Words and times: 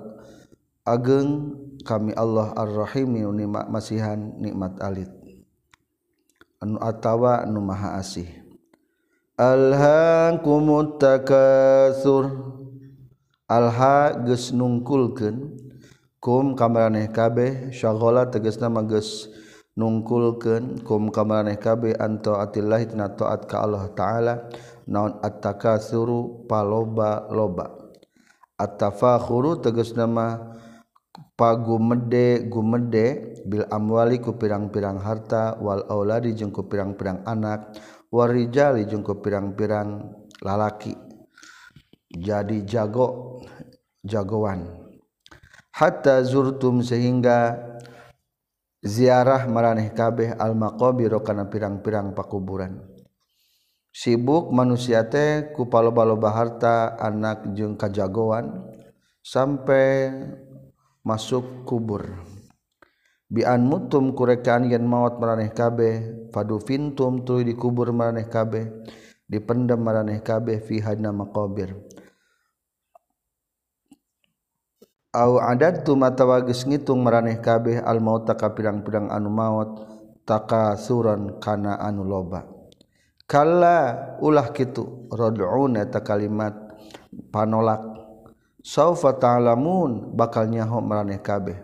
ageng. 0.86 1.60
Kami 1.84 2.16
Allah 2.16 2.56
ar-Rahimi 2.56 3.20
nu 3.20 3.36
nikmat 3.36 3.68
masihan 3.68 4.16
nikmat 4.40 4.80
alit. 4.80 5.12
Anu 6.64 6.80
atawa 6.80 7.44
nu 7.44 7.60
maha 7.60 8.00
asih. 8.00 8.43
alhaakumut 9.34 11.02
alha 13.50 13.96
geus 14.22 14.54
nungkulkeun 14.54 15.58
kum 16.22 16.54
kamaraneh 16.56 17.10
kabeh. 17.10 17.74
Syaghala 17.74 18.30
tegasna 18.30 18.70
mah 18.70 18.86
geus 18.86 19.28
nungkulkeun 19.76 20.86
kum 20.86 21.10
kamaraneh 21.10 21.58
kabeh. 21.58 21.98
Anto 21.98 22.38
atillah 22.38 22.80
tina 22.86 23.10
taat 23.10 23.50
ka 23.50 23.66
Allah 23.66 23.90
taala. 23.92 24.48
Naon 24.84 25.16
at-takasuru 25.24 26.44
paloba-loba. 26.44 27.72
Attafakhuru 28.60 29.58
tegasna 29.64 30.04
mah 30.06 30.56
pagumede 31.34 32.46
gumede. 32.46 33.34
Bil 33.44 33.68
amwali 33.68 34.20
ku 34.22 34.36
pirang-pirang 34.36 35.00
harta. 35.00 35.56
Wal 35.60 35.84
auladi 35.90 36.32
jeung 36.32 36.52
ku 36.52 36.64
pirang-pirang 36.64 37.24
anak. 37.28 37.76
warijali 38.14 38.86
jeung 38.86 39.02
pirang-pirang 39.02 40.06
lalaki. 40.38 40.94
Jadi 42.14 42.62
jago 42.62 43.42
jagoan. 44.06 44.86
Hatta 45.74 46.22
zurtum 46.22 46.86
sehingga 46.86 47.58
ziarah 48.78 49.50
maraneh 49.50 49.90
kabeh 49.90 50.38
al-maqabir 50.38 51.10
kana 51.26 51.50
pirang-pirang 51.50 52.14
pakuburan. 52.14 52.78
Sibuk 53.90 54.54
manusia 54.54 55.06
teh 55.10 55.50
ku 55.50 55.66
paloba-loba 55.66 56.30
harta 56.30 56.94
anak 56.98 57.50
jeung 57.58 57.74
kajagoan 57.74 58.70
sampai 59.22 60.14
masuk 61.02 61.66
kubur. 61.66 62.33
bian 63.34 63.66
mutum 63.66 64.14
kurekaan 64.14 64.70
yen 64.70 64.86
maut 64.86 65.18
maraneh 65.18 65.50
kabeh 65.50 66.30
fadu 66.30 66.62
fintum 66.62 67.26
tuluy 67.26 67.42
dikubur 67.42 67.90
maraneh 67.90 68.30
kabeh 68.30 68.70
dipendam 69.26 69.82
maraneh 69.82 70.22
kabeh 70.22 70.62
fi 70.62 70.78
hadna 70.78 71.10
maqabir. 71.10 71.74
Au 75.14 75.38
adattu 75.42 75.98
matawa 75.98 76.42
geus 76.46 76.62
ngitung 76.62 77.02
maraneh 77.02 77.42
kabeh 77.42 77.82
al 77.82 77.98
maut 77.98 78.26
ka 78.30 78.54
pirang-pirang 78.54 79.10
anu 79.10 79.30
maut 79.30 79.82
takasuran 80.22 81.42
kana 81.42 81.74
anu 81.78 82.06
loba. 82.06 82.46
Kala 83.26 84.14
ulah 84.20 84.52
kitu 84.54 85.10
rad'un 85.10 85.80
eta 85.80 86.06
kalimat 86.06 86.54
panolak. 87.34 87.82
Saufa 88.60 89.16
ta'lamun 89.16 90.12
bakal 90.18 90.50
nyaho 90.50 90.78
maraneh 90.84 91.18
kabeh. 91.18 91.63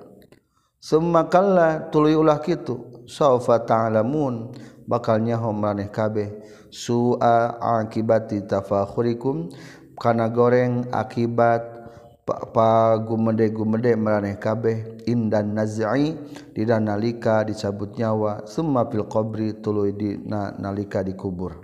summa 0.80 1.28
kalla 1.28 1.92
tuluy 1.92 2.16
ulah 2.16 2.40
kitu. 2.40 3.04
Saufa 3.04 3.62
ta'lamun 3.62 4.56
bakalnya 4.88 5.36
homraneh 5.36 5.92
kabeh. 5.92 6.32
Su'a 6.70 7.58
akibati 7.58 8.46
tafakhurikum 8.46 9.50
kana 9.98 10.30
goreng 10.30 10.86
akibat 10.94 11.62
pa 12.54 12.94
gumede 13.02 13.50
gumede 13.50 13.98
maraneh 13.98 14.38
kabeh. 14.38 15.04
Indan 15.10 15.58
nazai 15.58 16.14
di 16.54 16.62
nalika 16.64 17.42
dicabut 17.42 17.98
nyawa. 17.98 18.46
Summa 18.46 18.86
fil 18.86 19.04
qabri 19.10 19.58
tuluy 19.58 19.92
di 19.92 20.16
nalika 20.58 21.02
dikubur. 21.02 21.58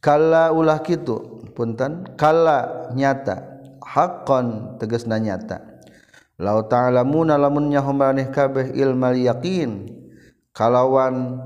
Kala 0.00 0.54
ulah 0.54 0.80
kitu 0.80 1.44
punten. 1.52 2.16
Kala 2.16 2.88
nyata. 2.94 3.60
Hakon 3.82 4.78
tegasna 4.78 5.18
nyata. 5.18 5.69
la 6.40 6.56
lamun 6.88 7.28
lamunnya 7.28 7.84
maneh 7.84 8.32
kabeh 8.32 8.72
ilmal 8.72 9.12
yakin 9.12 9.92
kalawan 10.56 11.36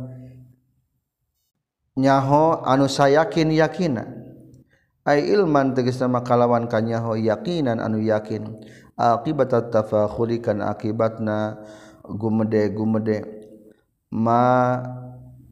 nyaho 1.99 2.62
anu 2.62 2.87
sayakin 2.87 3.50
yakin 3.50 3.99
yakina. 3.99 4.04
Ay 5.04 5.28
ilman 5.34 5.77
tegas 5.77 6.00
nama 6.00 6.25
kalawan 6.25 6.71
kanyaho 6.71 7.19
yakinan 7.19 7.83
anu 7.83 8.00
yakin. 8.00 8.54
Akibat 8.94 9.50
tafakhulikan 9.50 10.62
akibatna 10.62 11.59
gumede 12.06 12.71
gumede. 12.71 13.19
Ma 14.15 14.78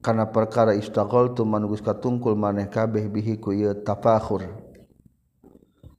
kana 0.01 0.31
perkara 0.31 0.73
istaqaltu 0.73 1.43
tu 1.43 1.45
manugus 1.45 1.83
katungkul 1.83 2.39
maneh 2.39 2.71
kabeh 2.71 3.11
bihi 3.11 3.43
ku 3.43 3.51
ieu 3.53 3.75
tafakhur. 3.83 4.47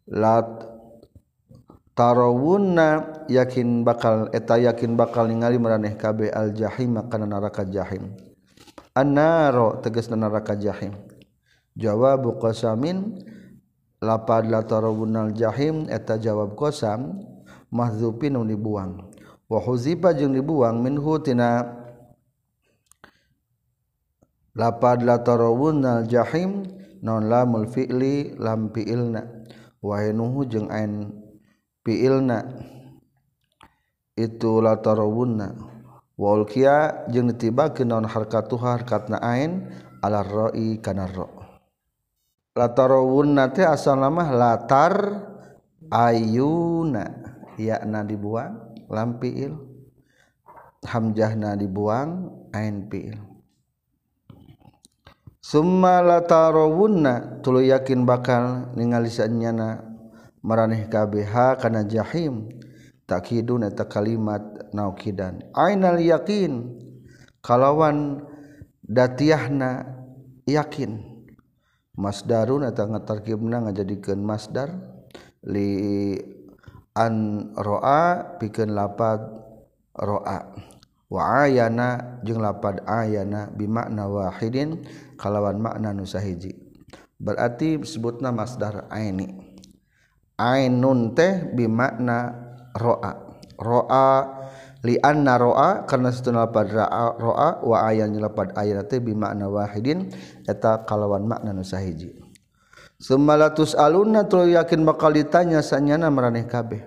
Lat 0.07 0.72
tarawunna 1.93 3.21
yakin 3.29 3.85
bakal 3.85 4.29
eta 4.33 4.57
yakin 4.57 4.97
bakal 4.97 5.29
ningali 5.29 5.61
maraneh 5.61 5.93
kabeh 5.93 6.33
al 6.33 6.53
jahim 6.53 6.97
kana 7.09 7.25
neraka 7.29 7.65
jahim. 7.65 8.13
Annaro 8.93 9.81
tegas 9.81 10.09
neraka 10.09 10.53
jahim. 10.53 10.93
Jawabu 11.73 12.37
qasamin 12.37 13.17
lapad 13.97 14.45
la 14.45 14.61
tarawunal 14.61 15.33
jahim 15.33 15.89
eta 15.89 16.21
jawab 16.21 16.53
qasam 16.53 17.25
mahzupin 17.73 18.37
dibuang. 18.45 19.09
Wa 19.49 19.57
huzifa 19.57 20.13
jeung 20.13 20.33
dibuang 20.37 20.81
minhu 20.81 21.17
tina 21.21 21.65
lapad 24.53 25.01
la 25.01 25.21
tarawunal 25.21 26.05
jahim 26.05 26.65
non 27.01 27.25
lamul 27.25 27.65
fi'li 27.65 28.37
lam 28.37 28.69
fi'ilna. 28.69 29.25
Wa 29.81 30.05
hinuhu 30.05 30.45
jeung 30.45 30.69
ain 30.69 31.22
fiilna 31.83 32.47
itu 34.15 34.63
latarawunna 34.63 35.53
wal 36.17 36.47
kia 36.47 37.05
jeung 37.11 37.29
ditibakeun 37.29 37.91
naon 37.91 38.07
harkatuha 38.07 38.79
harkatna 38.79 39.19
ain 39.19 39.69
ala 39.99 40.23
ra'i 40.23 40.79
kana 40.79 41.07
ra. 41.07 41.27
Latarawunna 42.57 43.51
teh 43.53 43.67
asal 43.67 43.99
nama 43.99 44.31
latar 44.31 44.95
ayuna. 45.91 47.23
Yakna 47.53 48.01
dibuang 48.01 48.81
lam 48.89 49.21
fiil 49.21 49.53
hamjahna 50.89 51.53
dibuang 51.53 52.33
ain 52.49 52.89
fiil 52.89 53.13
summa 55.37 56.01
latarawunna 56.01 57.45
tuluy 57.45 57.69
yakin 57.69 58.09
bakal 58.09 58.73
ningali 58.73 59.13
sanyana 59.13 59.92
meraneh 60.43 60.91
KBH 60.91 61.63
karena 61.63 61.81
jahim. 61.87 62.51
Takidun 63.03 63.67
eta 63.67 63.87
kalimat 63.87 64.43
naukidan. 64.71 65.43
Ainal 65.55 65.99
yakin. 65.99 66.79
Kalawan 67.43 68.23
datiahna 68.83 69.87
yakin. 70.47 71.03
Masdarun 71.99 72.63
eta 72.67 72.87
ngatarkibna 72.87 73.67
ngajadikeun 73.67 74.23
masdar. 74.23 74.71
Li 75.43 76.15
an 76.95 77.15
roa 77.59 78.39
pikeun 78.39 78.71
lapad 78.71 79.19
roa. 79.95 80.55
Wa 81.11 81.43
ayana 81.43 82.19
jeung 82.23 82.39
lapad 82.39 82.87
ayana 82.87 83.51
bimakna 83.51 84.07
wahidin. 84.07 84.87
Kalawan 85.19 85.59
makna 85.59 85.91
nu 85.91 86.07
sahiji. 86.07 86.55
Berarti 87.19 87.79
disebutna 87.79 88.31
masdar 88.31 88.87
aini. 88.87 89.42
ainun 90.43 91.15
teh 91.15 91.47
bimakna 91.55 92.35
roa. 92.75 93.15
Roa 93.55 94.07
li 94.83 94.99
anna 94.99 95.39
roa 95.39 95.87
karena 95.87 96.11
setuna 96.11 96.43
lapad 96.43 96.67
roa 97.15 97.63
wa 97.63 97.77
ayan 97.87 98.11
lapad 98.19 98.51
ayat 98.59 98.91
teh 98.91 98.99
bimakna 98.99 99.47
wahidin 99.47 100.11
eta 100.43 100.83
kalawan 100.83 101.23
makna 101.23 101.55
nu 101.55 101.63
sahiji. 101.63 102.19
Semalatus 102.99 103.75
alunna 103.75 104.27
tul 104.27 104.51
yakin 104.51 104.83
bakal 104.83 105.15
ditanya 105.15 105.63
sanyana 105.63 106.11
maraneh 106.11 106.47
kabeh. 106.47 106.83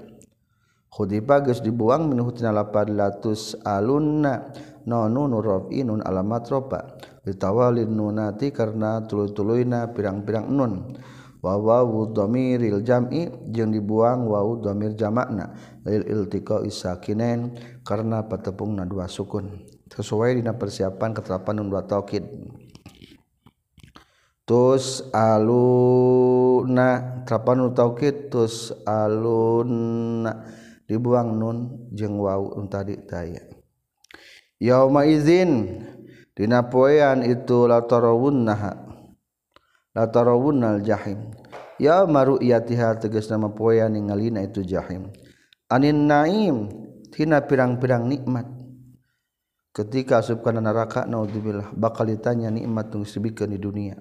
Khudiba 0.88 1.44
geus 1.44 1.60
dibuang 1.60 2.08
min 2.08 2.24
hutina 2.24 2.56
lapad 2.56 2.88
latus 2.88 3.52
alunna 3.68 4.48
nonu 4.88 5.28
nurofi 5.28 5.84
nun 5.84 6.00
alamat 6.00 6.44
ropa. 6.48 6.80
Ditawalin 7.20 7.90
nunati 7.90 8.48
karena 8.48 9.04
tulu-tuluina 9.04 9.92
pirang-pirang 9.92 10.46
nun. 10.48 10.96
Wa 11.46 11.54
wawu 11.54 12.10
dhamiril 12.10 12.82
jam'i 12.82 13.30
jeung 13.54 13.70
dibuang 13.70 14.26
wawu 14.26 14.58
dhamir 14.66 14.98
jamakna 14.98 15.54
lil 15.86 16.02
iltiqa 16.02 16.66
isakinen 16.66 17.54
karena 17.86 18.26
patepungna 18.26 18.82
dua 18.82 19.06
sukun. 19.06 19.62
Sesuai 19.86 20.42
dina 20.42 20.58
persiapan 20.58 21.14
keterapan 21.14 21.62
nun 21.62 21.70
dua 21.70 21.86
taukid. 21.86 22.26
tus 24.46 25.02
aluna 25.10 26.88
trapan 27.26 27.66
taukid 27.74 28.30
tus 28.30 28.70
aluna 28.86 30.46
dibuang 30.86 31.34
Nun 31.34 31.90
jeng 31.90 32.14
Wow 32.14 32.54
tadi 32.70 32.94
tay 33.02 33.42
Yama 34.62 35.02
izin 35.04 35.82
dinapoan 36.38 37.26
itu 37.26 37.66
lawun 39.96 40.60
lawunjahim 40.60 41.32
ya 41.80 42.04
maru 42.04 42.36
iatiha 42.36 43.00
teges 43.00 43.32
nama 43.32 43.48
poyanlina 43.48 44.44
itu 44.44 44.60
jahim. 44.60 45.08
Anin 45.72 46.06
naim 46.06 46.68
Tina 47.16 47.40
pirang-pirang 47.40 48.04
nikmat. 48.04 48.44
Ketika 49.72 50.20
subkan 50.20 50.60
neraka 50.60 51.08
naudzubillah 51.08 51.72
bakal 51.72 52.08
ditanya 52.08 52.52
nikmat 52.52 52.92
tunggu 52.92 53.08
sibikan 53.08 53.48
di 53.48 53.56
dunia. 53.56 53.96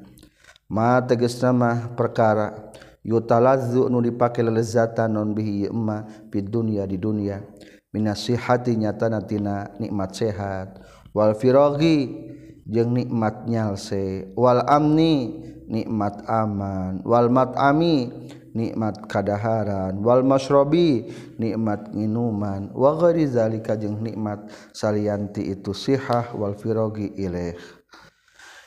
Ma 0.68 1.00
teges 1.00 1.40
nama 1.40 1.96
perkara 1.96 2.72
yutalazu 3.08 3.88
nu 3.88 4.04
dipake 4.04 4.44
lezatan 4.44 5.16
non 5.16 5.32
bihi 5.32 5.72
emma 5.72 6.04
fid 6.28 6.52
dunya 6.52 6.84
di 6.84 7.00
dunia. 7.00 7.40
Minasihati 7.96 8.76
nyata 8.76 9.08
natina 9.08 9.72
nikmat 9.80 10.12
sehat. 10.12 10.80
Wal 11.16 11.40
firaghi 11.40 12.12
jeung 12.68 12.92
nikmat 13.00 13.48
nyalse 13.48 14.36
wal 14.36 14.60
amni 14.68 15.40
nikmat 15.68 16.26
aman. 16.30 17.02
Wal 17.06 17.30
mat'ami 17.30 18.10
nikmat 18.56 19.06
kadaharan. 19.06 20.00
Wal 20.02 20.24
masrobi 20.24 21.12
nikmat 21.38 21.94
minuman. 21.94 22.72
Wa 22.72 22.96
ghairi 22.98 23.28
zalika 23.28 23.76
jeung 23.78 24.02
nikmat 24.02 24.48
salianti 24.72 25.52
itu 25.52 25.74
sihah. 25.74 26.34
Wal 26.34 26.56
firaghi 26.58 27.14
ilaih. 27.20 27.54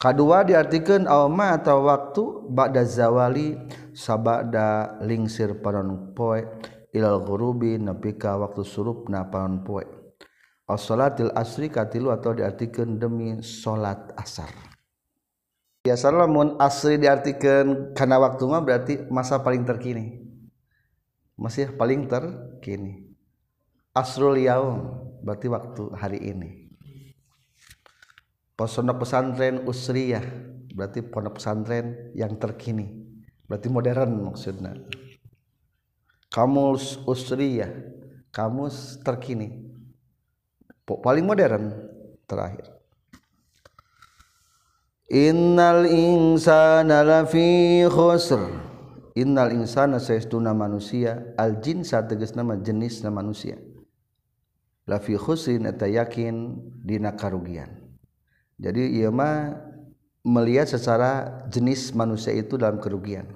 Kedua 0.05 0.45
diartikan 0.45 1.09
alma 1.09 1.57
atau 1.57 1.89
waktu 1.89 2.23
ba'da 2.53 2.85
zawali 2.85 3.57
sabada 3.97 5.01
lingsir 5.01 5.65
paron 5.65 6.13
poe 6.13 6.45
ilal 6.93 7.25
ghurubi 7.25 7.81
nepika 7.81 8.37
waktu 8.37 8.69
surup 8.69 9.09
na 9.09 9.25
paron 9.33 9.65
poe. 9.65 9.89
Salatil 10.65 11.33
asri 11.37 11.69
katilu 11.73 12.13
atau 12.13 12.37
diartikan 12.37 13.01
demi 13.01 13.41
salat 13.41 14.13
asar. 14.17 14.49
Biasa 15.85 16.09
lamun 16.09 16.57
asri 16.57 16.97
diartikan 16.97 17.93
karena 17.93 18.17
waktu 18.17 18.45
mah 18.49 18.65
berarti 18.65 18.95
masa 19.13 19.41
paling 19.41 19.65
terkini. 19.69 20.25
Masih 21.37 21.73
paling 21.77 22.09
terkini. 22.09 23.13
Asrul 23.93 24.41
yaum 24.41 25.05
berarti 25.21 25.53
waktu 25.53 25.83
hari 25.93 26.21
ini 26.25 26.64
pondok 28.55 29.03
pesantren 29.03 29.67
usriyah. 29.67 30.25
Berarti 30.75 31.07
pondok 31.07 31.39
pesantren 31.39 32.15
yang 32.19 32.35
terkini. 32.39 32.91
Berarti 33.47 33.69
modern 33.71 34.31
maksudnya. 34.31 34.75
Kamus 36.31 37.03
usriyah. 37.07 37.71
Kamus 38.35 38.99
terkini. 39.07 39.71
Paling 40.83 41.25
modern 41.27 41.71
terakhir. 42.27 42.75
Innal 45.15 45.87
insana 45.87 47.07
lafi 47.07 47.87
khusr. 47.87 48.43
Innal 49.15 49.55
insana 49.55 50.03
saestuna 50.03 50.51
manusia. 50.51 51.23
Al 51.39 51.63
jinsa 51.63 52.03
tegas 52.03 52.35
nama 52.35 52.59
jenis 52.59 53.07
nama 53.07 53.23
manusia. 53.23 53.55
Lafi 54.91 55.15
khusrin 55.15 55.71
eta 55.71 55.87
yakin 55.87 56.59
dina 56.83 57.15
karugian 57.15 57.84
jadi 58.59 58.83
ia 59.03 59.11
mah 59.11 59.59
melihat 60.25 60.71
secara 60.71 61.45
jenis 61.51 61.93
manusia 61.93 62.33
itu 62.33 62.57
dalam 62.57 62.81
kerugian. 62.81 63.29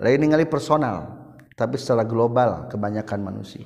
Lain 0.00 0.18
ningali 0.18 0.48
personal 0.48 1.22
tapi 1.54 1.78
secara 1.78 2.02
global 2.02 2.66
kebanyakan 2.72 3.20
manusia. 3.22 3.62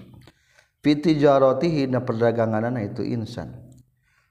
Fiti 0.83 1.19
jarotihi 1.19 1.91
na 1.91 2.05
perdaganganan 2.05 2.79
itu 2.83 3.03
insan. 3.03 3.55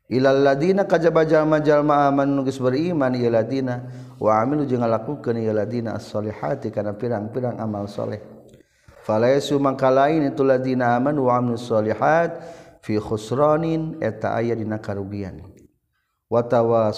Ilal 0.06 0.46
ladina 0.46 0.86
kajaba 0.86 1.26
jalma 1.26 1.58
jalma 1.66 2.06
aman 2.06 2.30
nugis 2.30 2.62
beriman 2.62 3.10
ia 3.18 3.34
ladina 3.34 3.90
wa 4.22 4.38
amilu 4.38 4.70
jeung 4.70 4.86
ngalakukeun 4.86 5.42
ieu 5.42 5.50
ladina 5.50 5.98
as-solihati 5.98 6.70
kana 6.70 6.94
pirang-pirang 6.94 7.58
amal 7.58 7.90
soleh. 7.90 8.22
Falaysu 9.02 9.58
mangka 9.58 9.90
lain 9.90 10.30
itu 10.30 10.46
ladina 10.46 10.94
aman 10.94 11.18
wa 11.18 11.38
amilus 11.42 11.66
solihat 11.66 12.38
fi 12.86 13.02
khusranin 13.02 13.98
eta 13.98 14.38
aya 14.38 14.54
dina 14.54 14.78
karugian. 14.78 15.55
watawa 16.36 16.92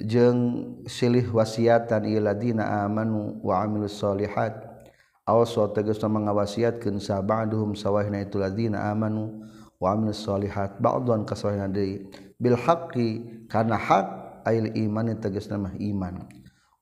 jeung 0.00 0.40
silih 0.88 1.28
wasiatan 1.28 2.08
iladina 2.08 2.88
amanu 2.88 3.36
wa 3.44 3.60
amilus 3.60 4.00
solihat 4.00 4.56
awas 5.28 5.52
wa 5.52 5.68
tegas 5.68 6.00
mengawasiatkeun 6.00 6.96
sabaduhum 6.96 7.76
sawahina 7.76 8.24
itu 8.24 8.40
ladina 8.40 8.88
amanu 8.88 9.44
wa 9.76 9.92
amilus 9.92 10.24
solihat 10.24 10.80
ba'dhan 10.80 11.28
kasawahina 11.28 11.68
deui. 11.68 12.08
Bil 12.40 12.56
haqqi 12.56 13.44
kana 13.52 13.76
hak 13.76 14.40
ail 14.48 14.72
iman 14.72 15.12
tegas 15.20 15.46
nama 15.52 15.70
iman. 15.76 16.24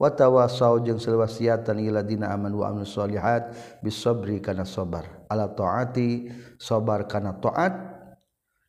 Wa 0.01 0.11
tawasaw 0.11 0.83
jeung 0.83 0.99
silih 0.99 1.23
wasiatan 1.23 1.79
iladina 1.83 2.33
amanu 2.33 2.65
wa 2.65 2.73
amilus 2.73 2.95
solihat 2.95 3.53
bis 3.85 3.99
sabri 3.99 4.41
kana 4.41 4.65
sabar. 4.65 5.27
Ala 5.29 5.53
taati 5.53 6.33
sabar 6.59 7.07
kana 7.07 7.37
taat 7.39 7.92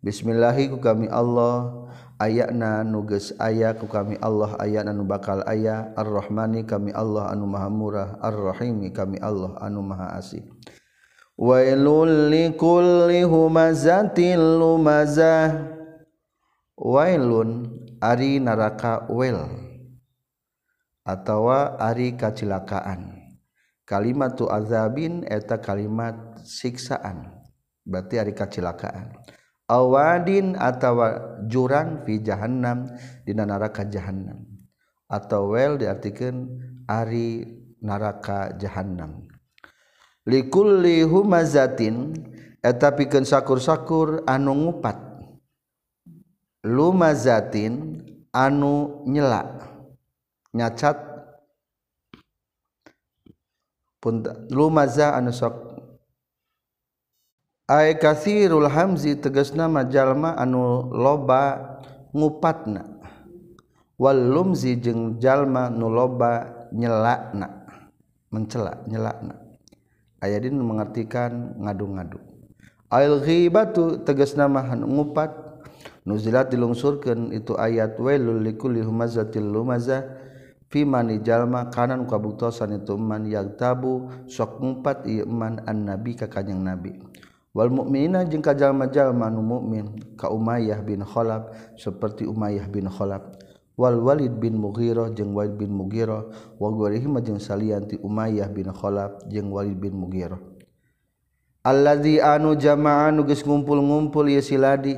Bismillahiku 0.00 0.80
kami 0.80 1.12
Allah 1.12 1.77
ayana 2.18 2.84
nuges 2.84 3.32
aya 3.38 3.72
ku 3.78 3.86
kami 3.86 4.18
Allah 4.20 4.58
ayana 4.58 4.92
nu 4.92 5.06
bakal 5.06 5.42
aya. 5.46 5.94
Ar-rahmani 5.94 6.66
kami 6.66 6.92
Allah 6.92 7.30
anu 7.30 7.46
maha 7.46 7.70
murah. 7.70 8.08
Ar-rahimi 8.20 8.90
kami 8.90 9.22
Allah 9.22 9.54
anu 9.62 9.80
maha 9.80 10.18
asih. 10.18 10.42
Wailul 11.38 12.28
likulli 12.28 13.22
humazatil 13.22 14.58
lumazah. 14.58 15.78
Wailun 16.78 17.78
ari 17.98 18.38
naraka 18.38 19.10
wel 19.10 19.50
atawa 21.02 21.80
ari 21.80 22.14
kacilakaan 22.14 23.16
kalimatu 23.88 24.46
azabin 24.46 25.24
eta 25.24 25.58
kalimat 25.58 26.38
siksaan 26.44 27.32
berarti 27.82 28.20
ari 28.20 28.36
kacilakaan 28.36 29.16
awadin 29.68 30.56
atawa 30.56 31.38
jurang 31.44 32.02
fi 32.08 32.18
jahannam 32.24 32.88
dina 33.22 33.44
neraka 33.44 33.84
jahannam. 33.84 34.48
Atau 35.08 35.56
wel 35.56 35.80
diartikan 35.80 36.48
ari 36.88 37.44
neraka 37.80 38.56
jahannam. 38.56 39.28
Likulli 40.28 41.00
humazatin 41.04 42.12
eta 42.60 42.92
pikeun 42.92 43.24
sakur-sakur 43.24 44.28
anu 44.28 44.52
ngupat. 44.68 45.00
Lumazatin 46.68 48.04
anu 48.32 49.04
nyela 49.08 49.48
nyacat. 50.52 50.96
Pun 53.98 54.22
lumaza 54.52 55.16
anu 55.16 55.32
sok 55.32 55.67
Ae 57.68 58.00
kasirul 58.00 58.64
hamzi 58.64 59.20
tegasna 59.20 59.68
majalma 59.68 60.32
anu 60.40 60.88
loba 60.88 61.76
ngupatna. 62.16 62.80
Wal 64.00 64.24
lumzi 64.24 64.80
jeung 64.80 65.20
jalma 65.20 65.68
nu 65.68 65.92
loba 65.92 66.48
nyelakna 66.72 67.68
mencela 68.32 68.72
nyelakna. 68.88 69.36
Aya 70.24 70.40
dina 70.40 70.64
mengartikan 70.64 71.60
ngadu-ngadu. 71.60 72.16
Al 72.88 73.20
ghibatu 73.20 74.00
tegasna 74.00 74.48
mah 74.48 74.72
ngupat 74.72 75.60
nuzilat 76.08 76.48
dilungsurkeun 76.48 77.36
itu 77.36 77.52
ayat 77.52 78.00
wailul 78.00 78.40
likulli 78.48 78.80
humazatil 78.80 79.44
lumazah 79.44 80.08
fi 80.72 80.88
mani 80.88 81.20
jalma 81.20 81.68
kanan 81.68 82.08
kabuktosan 82.08 82.80
itu 82.80 82.96
man 82.96 83.28
yagtabu 83.28 84.08
sok 84.24 84.56
ngumpat 84.56 85.04
ieu 85.04 85.28
man 85.28 85.60
annabi 85.68 86.16
ka 86.16 86.32
kanjing 86.32 86.64
nabi. 86.64 87.07
wal 87.58 87.74
mukminina 87.74 88.22
jeung 88.22 88.38
kajallma-jalma 88.38 89.26
nu 89.34 89.42
mukmin 89.42 89.98
ka 90.14 90.30
Umayyah 90.30 90.78
bin 90.86 91.02
Khalaf 91.02 91.74
seperti 91.74 92.22
Umayyah 92.22 92.70
bin 92.70 92.86
Khalaf. 92.86 93.34
Wal 93.74 93.98
Walid 93.98 94.38
bin 94.38 94.58
Mughirah 94.58 95.10
jeung 95.10 95.34
Walid 95.34 95.58
bin 95.58 95.74
Mughirah. 95.74 96.54
Wa 96.54 96.70
ghairihim 96.70 97.18
jeung 97.18 97.42
salian 97.42 97.90
ti 97.90 97.98
Umayyah 97.98 98.46
bin 98.54 98.70
Khalaf 98.70 99.26
jeung 99.26 99.50
Walid 99.50 99.74
bin 99.74 99.98
Mughirah. 99.98 100.38
Alladzi 101.66 102.22
anu 102.22 102.54
jama'an 102.54 103.18
nu 103.18 103.26
geus 103.26 103.42
ngumpul-ngumpul 103.42 104.30
ieu 104.30 104.38
siladi 104.38 104.94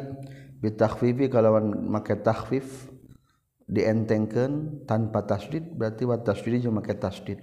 bitakhfifi 0.61 1.33
kalawan 1.33 1.73
make 1.89 2.13
takhfif 2.21 2.93
dientengkeun 3.65 4.85
tanpa 4.85 5.25
tasdid 5.25 5.65
berarti 5.73 6.05
wa 6.05 6.21
tasdid 6.21 6.61
jeung 6.61 6.77
make 6.77 6.93
tasdid. 6.93 7.41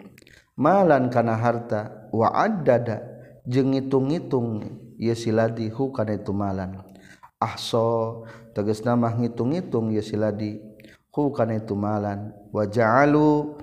Malan 0.53 1.09
kana 1.09 1.33
harta 1.33 2.05
wa 2.13 2.29
addada 2.37 3.01
jeung 3.49 3.73
ngitung-ngitung. 3.73 4.85
ye 4.97 5.13
siladi 5.13 5.69
hu 5.69 5.93
kana 5.93 6.17
itu 6.17 6.33
malan 6.33 6.81
ahso 7.37 8.25
tegasna 8.57 8.97
mah 8.97 9.13
ngitung-ngitung 9.13 9.93
ye 9.93 10.01
siladi 10.01 10.57
hu 11.13 11.29
kana 11.31 11.61
itu 11.61 11.77
malan 11.77 12.33
wa 12.49 12.65
ja'alu 12.65 13.55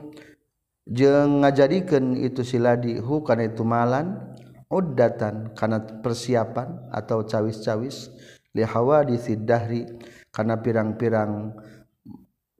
jeung 0.87 1.43
ngajadikeun 1.43 2.23
itu 2.23 2.47
siladi 2.47 2.97
hu 3.03 3.21
kana 3.26 3.50
itu 3.50 3.67
malan 3.67 4.35
uddatan 4.71 5.53
kana 5.59 5.83
persiapan 6.00 6.88
atau 6.95 7.26
cawis-cawis 7.26 8.14
li 8.55 8.62
hawaditsid 8.62 9.43
dahri 9.43 9.87
kana 10.31 10.59
pirang-pirang 10.59 11.55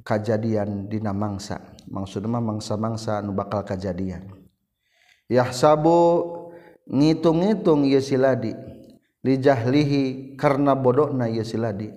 kejadian 0.04 0.90
dina 0.90 1.16
mangsa. 1.16 1.75
Maksudna 1.85 2.40
mangsa-mangsa 2.40 3.21
nu 3.21 3.37
bakal 3.37 3.61
kejadian 3.61 4.25
yahsabu 5.28 6.43
ngitung-ngitung 6.88 7.88
siladi 8.00 8.52
dijahlihi 9.24 10.36
karena 10.36 10.76
bodohna 10.76 11.32
siladi 11.40 11.88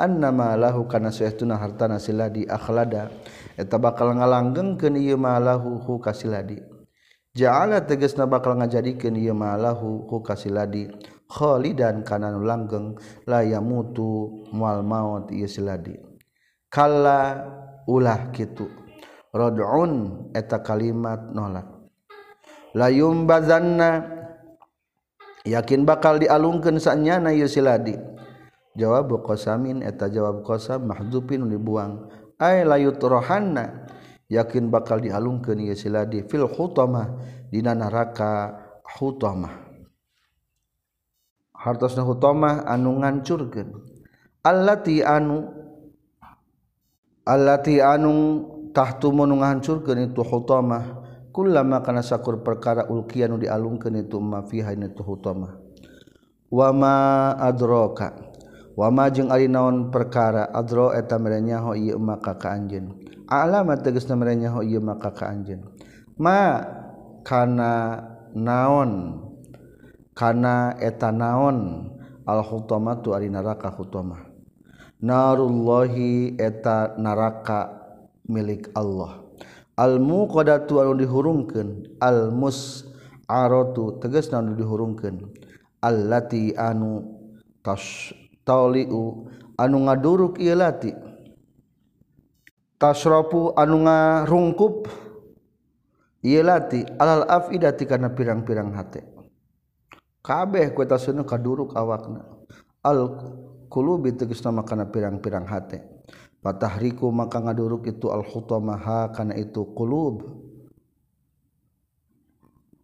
annamalahu 0.00 0.88
kana 0.88 1.12
suyahtuna 1.12 1.60
hartana 1.60 2.00
siladi 2.00 2.48
akhlada. 2.48 3.12
Eta 3.60 3.76
bakal 3.76 4.16
ngalanggengkeun 4.16 4.96
ieu 4.96 5.20
malahu 5.20 5.76
hu 5.84 6.00
kasiladi 6.00 6.64
ja'ala 7.36 7.84
tegasna 7.84 8.24
bakal 8.24 8.56
ngajadikeun 8.56 9.20
ieu 9.20 9.36
malahu 9.36 10.08
hu 10.08 10.24
kasiladi 10.24 10.88
khalidan 11.28 12.00
kana 12.00 12.32
nu 12.32 12.40
langgeng 12.40 12.96
la 13.28 13.44
yamutu 13.44 14.48
moal 14.56 14.80
maut 14.80 15.28
ieu 15.28 15.44
siladi 15.44 16.00
kala 16.72 17.44
ulah 17.84 18.32
kitu. 18.32 18.64
Rad'un 19.30 20.26
eta 20.34 20.58
kalimat 20.58 21.30
nolak 21.30 21.68
layum 22.74 23.30
bazanna 23.30 24.19
yakin 25.46 25.88
bakal 25.88 26.20
dialungkan 26.20 26.76
sanyana 26.76 27.32
Yusiladi 27.32 27.96
jawab 28.76 29.22
qasamin 29.24 29.84
eta 29.84 30.08
jawab 30.08 30.44
qasam 30.44 30.88
mahdzubin 30.88 31.48
dibuang 31.48 32.08
ay 32.40 32.64
layut 32.64 33.00
rohanna 33.00 33.88
yakin 34.28 34.68
bakal 34.68 35.00
dialungkan 35.00 35.60
Yusiladi 35.60 36.24
fil 36.28 36.48
khutamah 36.48 37.16
dina 37.48 37.72
neraka 37.76 38.56
hutamah 38.98 39.70
hartosna 41.60 42.02
hutamah 42.02 42.64
anu 42.64 43.04
ngancurkeun. 43.04 43.68
Allati 44.40 45.04
anu 45.04 45.52
allati 47.28 47.84
anu 47.84 48.12
tahtu 48.72 49.12
mun 49.12 49.36
itu 49.36 50.22
hutamah 50.24 50.99
kun 51.30 51.54
lama 51.54 51.82
kana 51.82 52.02
sakur 52.02 52.42
perkara 52.42 52.86
ulkianu 52.90 53.38
dialungkeun 53.38 54.02
itu 54.02 54.18
ma 54.18 54.42
fiha 54.42 54.74
itu 54.74 55.02
hutama 55.02 55.70
wama 56.50 57.38
adroka. 57.38 58.28
Wama 58.74 59.10
jeung 59.12 59.28
ari 59.28 59.50
naon 59.50 59.90
perkara 59.92 60.48
adro 60.50 60.94
eta 60.94 61.18
mere 61.18 61.42
nyaho 61.42 61.74
ieu 61.76 61.98
maka 61.98 62.38
ka 62.38 62.54
anjeun. 62.54 62.96
Alama 63.28 63.76
tegasna 63.76 64.16
mere 64.16 64.32
nyaho 64.38 64.64
ieu 64.64 64.80
maka 64.80 65.10
ka 65.12 65.28
anjeun. 65.30 65.68
Ma 66.16 66.64
kana 67.26 68.00
naon 68.32 69.20
kana 70.16 70.80
eta 70.80 71.12
naon 71.12 71.90
al 72.24 72.40
hutamatu 72.46 73.12
ari 73.12 73.28
neraka 73.28 73.68
hutamah 73.74 74.30
narullahi 75.02 76.40
eta 76.40 76.96
neraka 76.96 77.74
milik 78.32 78.70
Allah. 78.72 79.29
almu 79.80 80.28
qadatu 80.28 80.84
anu 80.84 80.92
dihurungkeun. 81.00 81.96
Almus 82.04 82.84
aratu 83.24 83.96
tegasna 83.96 84.44
anu 84.44 84.52
dihurungkeun. 84.60 85.24
Allati 85.80 86.52
anu 86.52 87.08
tas 87.64 88.12
tauliu 88.44 89.24
anu 89.56 89.88
ngaduruk 89.88 90.36
ieu 90.36 90.52
lati. 90.52 90.92
Tasrafu 92.76 93.56
anu 93.56 93.88
ngarungkup 93.88 94.92
ieu 96.20 96.44
lati. 96.44 96.84
Alal 97.00 97.24
afidati 97.24 97.88
kana 97.88 98.12
pirang-pirang 98.12 98.76
hate. 98.76 99.00
Kabeh 100.20 100.76
ku 100.76 100.84
tasunu 100.84 101.24
kaduruk 101.24 101.72
awakna. 101.72 102.28
Al 102.84 103.16
qulubi 103.72 104.12
tegasna 104.12 104.52
kana 104.60 104.92
pirang-pirang 104.92 105.48
hate. 105.48 105.80
patahriku 106.40 107.08
maka 107.12 107.40
ngaduruk 107.40 107.88
itu 107.88 108.08
al-khutamah 108.12 109.12
kana 109.12 109.36
itu 109.36 109.64
qulub. 109.76 110.24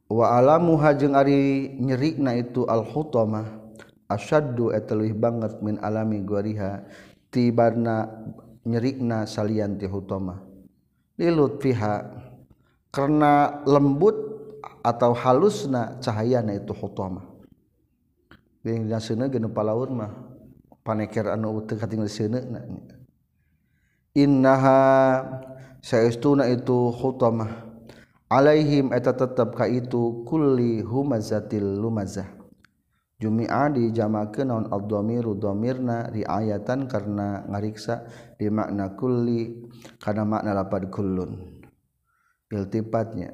Wa 0.06 0.38
alamu 0.38 0.78
hajeng 0.78 1.18
ari 1.18 1.75
nyerikna 1.82 2.38
itu 2.38 2.62
al-khutamah 2.64 3.66
asyaddu 4.06 4.70
etelih 4.70 5.12
banget 5.18 5.58
min 5.62 5.82
alami 5.82 6.22
guariha 6.22 6.86
tibarna 7.30 8.06
nyerikna 8.66 9.26
salian 9.26 9.78
ti 9.78 9.86
hutamah 9.86 10.42
lilut 11.18 11.58
fiha 11.58 12.06
karena 12.94 13.62
lembut 13.66 14.14
atau 14.82 15.10
halusna 15.14 15.98
cahayana 15.98 16.54
itu 16.54 16.70
khutamah 16.70 17.26
Bing 18.62 18.90
dina 18.90 18.98
seuneu 18.98 19.30
geuna 19.30 19.46
palaun 19.46 19.90
mah 19.94 20.10
paneker 20.82 21.30
anu 21.30 21.62
teu 21.66 21.78
katinggal 21.78 22.10
seuneuna 22.10 22.66
innaha 24.16 24.80
saestuna 25.85 26.49
itu 26.49 26.88
khutamah 26.96 27.68
alaihim 28.32 28.96
eta 28.96 29.12
tetep 29.12 29.52
ka 29.52 29.68
itu 29.68 30.25
kulli 30.25 30.80
humazatil 30.80 31.76
lumazah 31.76 32.37
Jumi'a 33.16 33.73
dijamakeun 33.73 34.44
naon 34.44 34.64
ad-dhamiru 34.68 35.40
dhamirna 35.40 36.12
riayatan 36.12 36.85
karena 36.85 37.49
ngariksa 37.49 38.04
di 38.37 38.52
makna 38.52 38.92
kulli 38.92 39.64
karena 39.96 40.28
makna 40.28 40.52
lapad 40.52 40.92
kullun. 40.92 41.64
Iltifatnya 42.52 43.32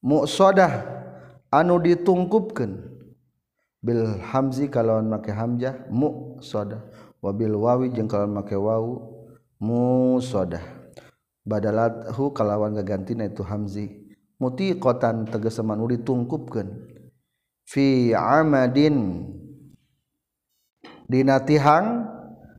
muqsadah 0.00 0.72
anu 1.52 1.76
ditungkupkeun. 1.84 2.96
Bil 3.84 4.24
hamzi 4.24 4.72
kalau 4.72 5.04
make 5.04 5.28
hamzah 5.28 5.84
muqsadah 5.92 6.80
wabil 7.20 7.60
wawi 7.60 7.92
jeung 7.92 8.08
kalau 8.08 8.24
make 8.24 8.56
wawu 8.56 9.15
musodah. 9.60 10.62
Badalathu 11.46 12.34
kalawan 12.34 12.74
gagantina 12.74 13.22
itu 13.30 13.46
hamzi. 13.46 13.86
Muti 14.36 14.76
kotan 14.76 15.24
tegeseman 15.24 15.80
uli 15.80 16.02
tungkupkan 16.02 16.66
fi 17.64 18.12
amadin. 18.12 19.24
Dina 21.06 21.40
tihang 21.40 22.04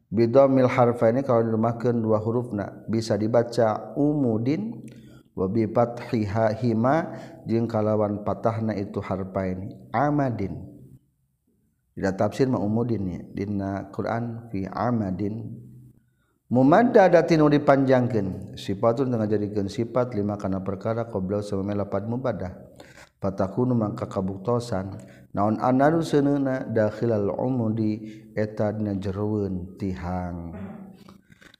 bidomil 0.07 0.71
harfaini 0.71 1.21
kalau 1.21 1.43
dirumahkan 1.43 1.99
dua 1.99 2.17
hurufna 2.23 2.87
bisa 2.87 3.19
dibaca 3.19 3.91
umudin 3.99 4.87
wabi 5.35 5.67
fathiha 5.67 6.55
hima 6.57 7.11
jeung 7.43 7.67
kalawan 7.67 8.23
patahna 8.23 8.73
itu 8.73 9.03
harfain 9.03 9.75
amadin. 9.91 10.63
Tidak 11.93 12.13
tafsir 12.15 12.47
ma 12.47 12.57
umudin 12.57 13.03
ya. 13.05 13.21
Dina 13.35 13.91
Quran 13.91 14.47
fi 14.49 14.65
amadin. 14.65 15.66
mumadadatin 16.47 17.39
nu 17.39 17.51
dipanjangkeun. 17.51 18.55
Sifatun 18.55 19.11
tengah 19.11 19.27
jadikeun 19.27 19.67
sifat 19.67 20.15
lima 20.15 20.35
kana 20.39 20.63
perkara 20.63 21.07
qabla 21.07 21.43
samame 21.43 21.75
lapan 21.75 22.07
mubadah. 22.07 22.51
Fatakunu 23.17 23.73
mangka 23.73 24.05
kabuktosan. 24.05 24.93
Naon 25.33 25.57
anaru 25.61 26.05
seuneuna 26.05 26.65
dakhilal 26.69 27.33
umudi 27.33 28.25
eta 28.37 28.71
dina 28.73 28.93
jeroeun 28.97 29.77
tihang. 29.77 30.53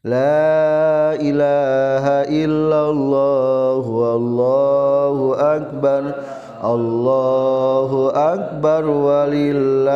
La 0.06 1.17
ilaha 1.17 2.24
illallah 2.29 3.82
wallahu 3.84 5.34
akbar. 5.36 6.03
Allahu 6.58 8.10
akbar 8.13 8.82
walillahil 8.88 9.94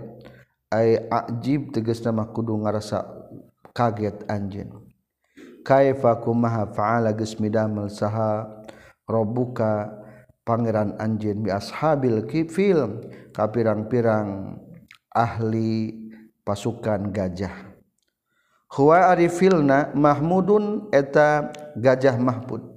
Ai 0.71 0.95
ajib 1.07 1.71
tegasna 1.75 2.15
mah 2.15 2.31
kudu 2.31 2.55
ngarasa 2.55 3.03
kaget 3.75 4.27
anjeun 4.27 4.90
kaifa 5.65 6.19
kumaha 6.21 6.69
fa'ala 6.69 7.13
geus 7.13 7.37
midamel 7.37 7.87
saha? 7.87 8.45
Rabbuka 9.05 9.91
pangeran 10.47 10.95
anjeun 10.97 11.45
bi 11.45 11.49
ashabil 11.51 12.25
kifil 12.25 13.07
ka 13.35 13.49
pirang-pirang 13.49 14.57
ahli 15.11 15.95
pasukan 16.41 17.11
gajah. 17.11 17.73
Huwa 18.71 19.11
arifilna 19.11 19.91
mahmudun 19.91 20.87
eta 20.95 21.51
gajah 21.75 22.15
mahmud 22.15 22.71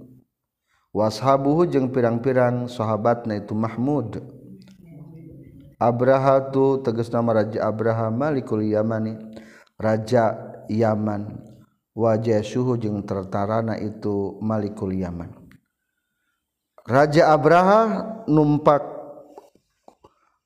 washabuhu 0.95 1.67
jeung 1.67 1.91
pirang-pirang 1.91 2.71
sahabatna 2.71 3.43
itu 3.43 3.53
mahmud. 3.53 4.23
Abraha 5.75 6.39
tu 6.55 6.81
tegas 6.81 7.11
nama 7.11 7.43
Raja 7.43 7.67
Abraham 7.67 8.15
Malikul 8.15 8.63
Yamani 8.63 9.19
Raja 9.75 10.39
Yaman. 10.71 11.54
wajah 11.95 12.43
suhu 12.43 12.77
jeung 12.77 13.01
tertarana 13.07 13.79
itu 13.79 14.37
Malikul 14.43 14.93
Yaman. 14.93 15.31
Raja 16.85 17.33
Abraha 17.33 18.05
numpak 18.29 18.85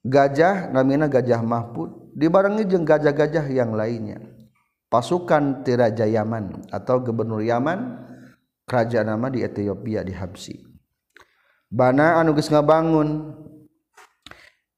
gajah 0.06 0.70
namina 0.70 1.10
gajah 1.10 1.42
Mahpud 1.42 2.14
dibarengi 2.14 2.62
jeung 2.62 2.86
gajah-gajah 2.86 3.50
yang 3.50 3.74
lainnya. 3.74 4.22
Pasukan 4.88 5.66
ti 5.66 5.76
Raja 5.76 6.08
Yaman 6.08 6.72
atau 6.72 7.04
gubernur 7.04 7.44
Yaman 7.44 8.08
kerajaan 8.64 9.08
nama 9.08 9.28
di 9.32 9.40
Ethiopia 9.44 10.04
di 10.04 10.12
Habsi 10.12 10.60
Bana 11.68 12.16
anu 12.16 12.32
geus 12.32 12.48
ngabangun 12.48 13.36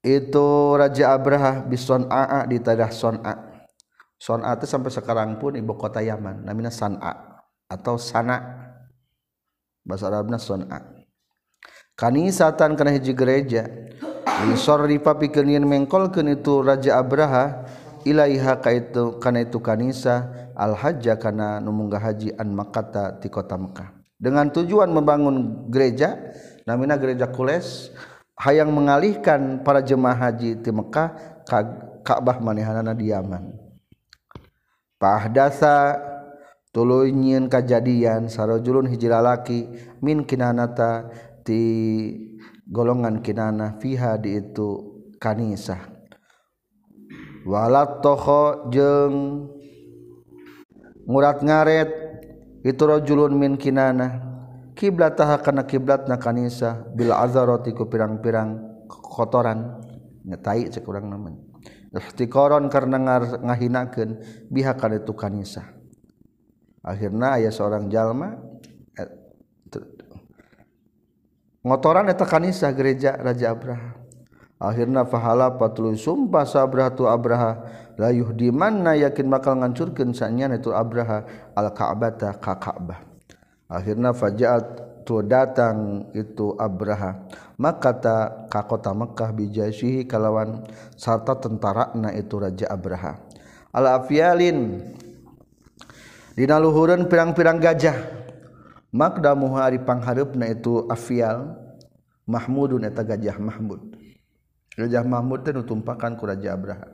itu 0.03 0.47
Raja 0.75 1.15
Abraha 1.15 1.63
bison 1.63 2.11
aa 2.11 2.43
di 2.43 2.59
Tadah 2.59 2.91
Son'a 2.91 3.50
Son'a 4.21 4.53
itu 4.53 4.69
sampai 4.69 4.93
sekarang 4.93 5.41
pun 5.41 5.57
ibu 5.57 5.73
kota 5.73 5.97
Yaman 5.97 6.45
namanya 6.45 6.69
San'a 6.69 7.41
atau 7.65 7.97
Sana 7.97 8.37
bahasa 9.81 10.13
Arabnya 10.13 10.37
Son'a 10.37 11.01
kanisatan 12.01 12.73
kana 12.73 12.97
hiji 12.97 13.13
gereja. 13.13 13.69
Lisor 14.41 14.89
papi 15.01 15.29
yen 15.45 15.69
mengkolkeun 15.69 16.33
itu 16.33 16.65
Raja 16.65 16.97
Abraha 16.97 17.61
ilaiha 18.01 18.57
ka 18.57 18.73
itu 18.73 19.21
itu 19.21 19.59
kanisa 19.61 20.49
al 20.57 20.73
hajja 20.73 21.13
kana 21.21 21.61
nu 21.61 21.69
munggah 21.69 22.01
haji 22.01 22.33
an 22.41 22.49
Makkah 22.49 23.21
ti 23.21 23.29
kota 23.29 23.53
Mekah. 23.53 23.93
Dengan 24.17 24.49
tujuan 24.49 24.89
membangun 24.89 25.69
gereja 25.69 26.17
namanya 26.65 26.97
gereja 26.97 27.29
Kules 27.29 27.93
hayang 28.41 28.73
mengalihkan 28.73 29.61
para 29.61 29.85
jemaah 29.85 30.17
haji 30.17 30.57
ti 30.57 30.69
Mekah 30.73 31.07
ka 31.45 31.59
Ka'bah 32.01 32.41
manehanana 32.41 32.97
di 32.97 33.13
Yaman 33.13 33.60
pahdasa 35.01 35.97
tulu 36.69 37.09
nyieun 37.09 37.49
kajadian 37.49 38.29
sarojulun 38.29 38.85
hiji 38.85 39.09
lalaki 39.09 39.65
min 40.05 40.29
kinanata 40.29 41.09
ti 41.41 41.65
golongan 42.69 43.25
kinana 43.25 43.81
fiha 43.81 44.21
di 44.21 44.37
itu 44.37 44.69
kanisah. 45.17 45.89
Walat 47.41 48.05
toho 48.05 48.69
jeng 48.69 49.49
ngurat 51.09 51.41
ngaret 51.41 51.89
itu 52.61 52.83
rojulun 52.85 53.33
min 53.33 53.57
kinana 53.57 54.21
kiblat 54.77 55.17
taha 55.17 55.41
kana 55.41 55.65
kiblat 55.65 56.05
na 56.05 56.21
kanisa 56.21 56.85
bil 56.93 57.09
azaroti 57.09 57.73
ku 57.73 57.89
pirang-pirang 57.89 58.85
kotoran. 58.87 59.81
Ngetai 60.21 60.69
cek 60.69 60.85
orang 60.85 61.09
namanya. 61.09 61.50
ihtikoron 61.91 62.71
karena 62.71 62.97
ngahinakeun 63.39 64.23
biha 64.47 64.75
kana 64.79 65.03
itu 65.03 65.11
kanisa 65.11 65.67
akhirna 66.81 67.37
aya 67.37 67.51
seorang 67.51 67.91
jalma 67.91 68.39
eh, 68.95 69.09
ngotoran 71.61 72.09
eta 72.09 72.25
kanisa 72.25 72.73
gereja 72.73 73.17
Raja 73.17 73.53
Abraha. 73.53 74.01
Akhirna 74.61 75.09
fahala 75.09 75.57
patului 75.57 75.97
sumpah 75.97 76.45
sabrah 76.45 76.93
tu 76.93 77.09
Abraha 77.09 77.65
layuh 77.97 78.29
di 78.29 78.53
mana 78.53 78.93
yakin 78.93 79.25
bakal 79.25 79.57
ngancurkeun 79.57 80.13
sanya 80.13 80.53
itu 80.53 80.69
Abraha 80.69 81.25
al 81.57 81.73
Ka'bata 81.73 82.37
ka 82.37 82.61
Ka'bah. 82.61 83.01
Akhirna 83.65 84.13
fajaat 84.13 85.01
tu 85.01 85.17
datang 85.25 86.05
itu 86.13 86.53
Abraha. 86.61 87.25
Maka 87.61 87.93
kata 87.93 88.49
ka 88.49 88.65
kota 88.65 88.89
Mekkah 88.89 89.29
bijasihi 89.29 90.09
kalawan 90.09 90.65
sarta 90.97 91.37
tentara 91.37 91.93
na 91.93 92.09
itu 92.09 92.41
raja 92.41 92.65
Abraha. 92.73 93.21
Alafyalin. 93.69 94.81
Dina 96.33 96.57
luhureun 96.57 97.05
pirang-pirang 97.05 97.61
gajah. 97.61 97.93
Makda 98.89 99.37
muhari 99.37 99.77
panghareup 99.77 100.33
na 100.33 100.49
itu 100.49 100.89
afial 100.89 101.53
mahmudun 102.25 102.81
eta 102.81 103.05
gajah 103.05 103.37
mahmud. 103.37 103.93
Gajah 104.73 105.05
mahmud 105.05 105.45
teh 105.45 105.53
nutumpakan 105.53 106.17
ku 106.17 106.25
raja 106.25 106.57
Abraha. 106.57 106.89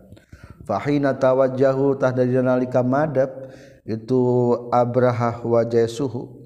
Fahina 0.67 1.15
tawajjahu 1.15 1.95
tah 1.95 2.11
dari 2.11 2.35
nalika 2.43 2.83
madab 2.83 3.55
itu 3.87 4.51
Abraha 4.67 5.39
wajah 5.47 5.87
suhu 5.87 6.36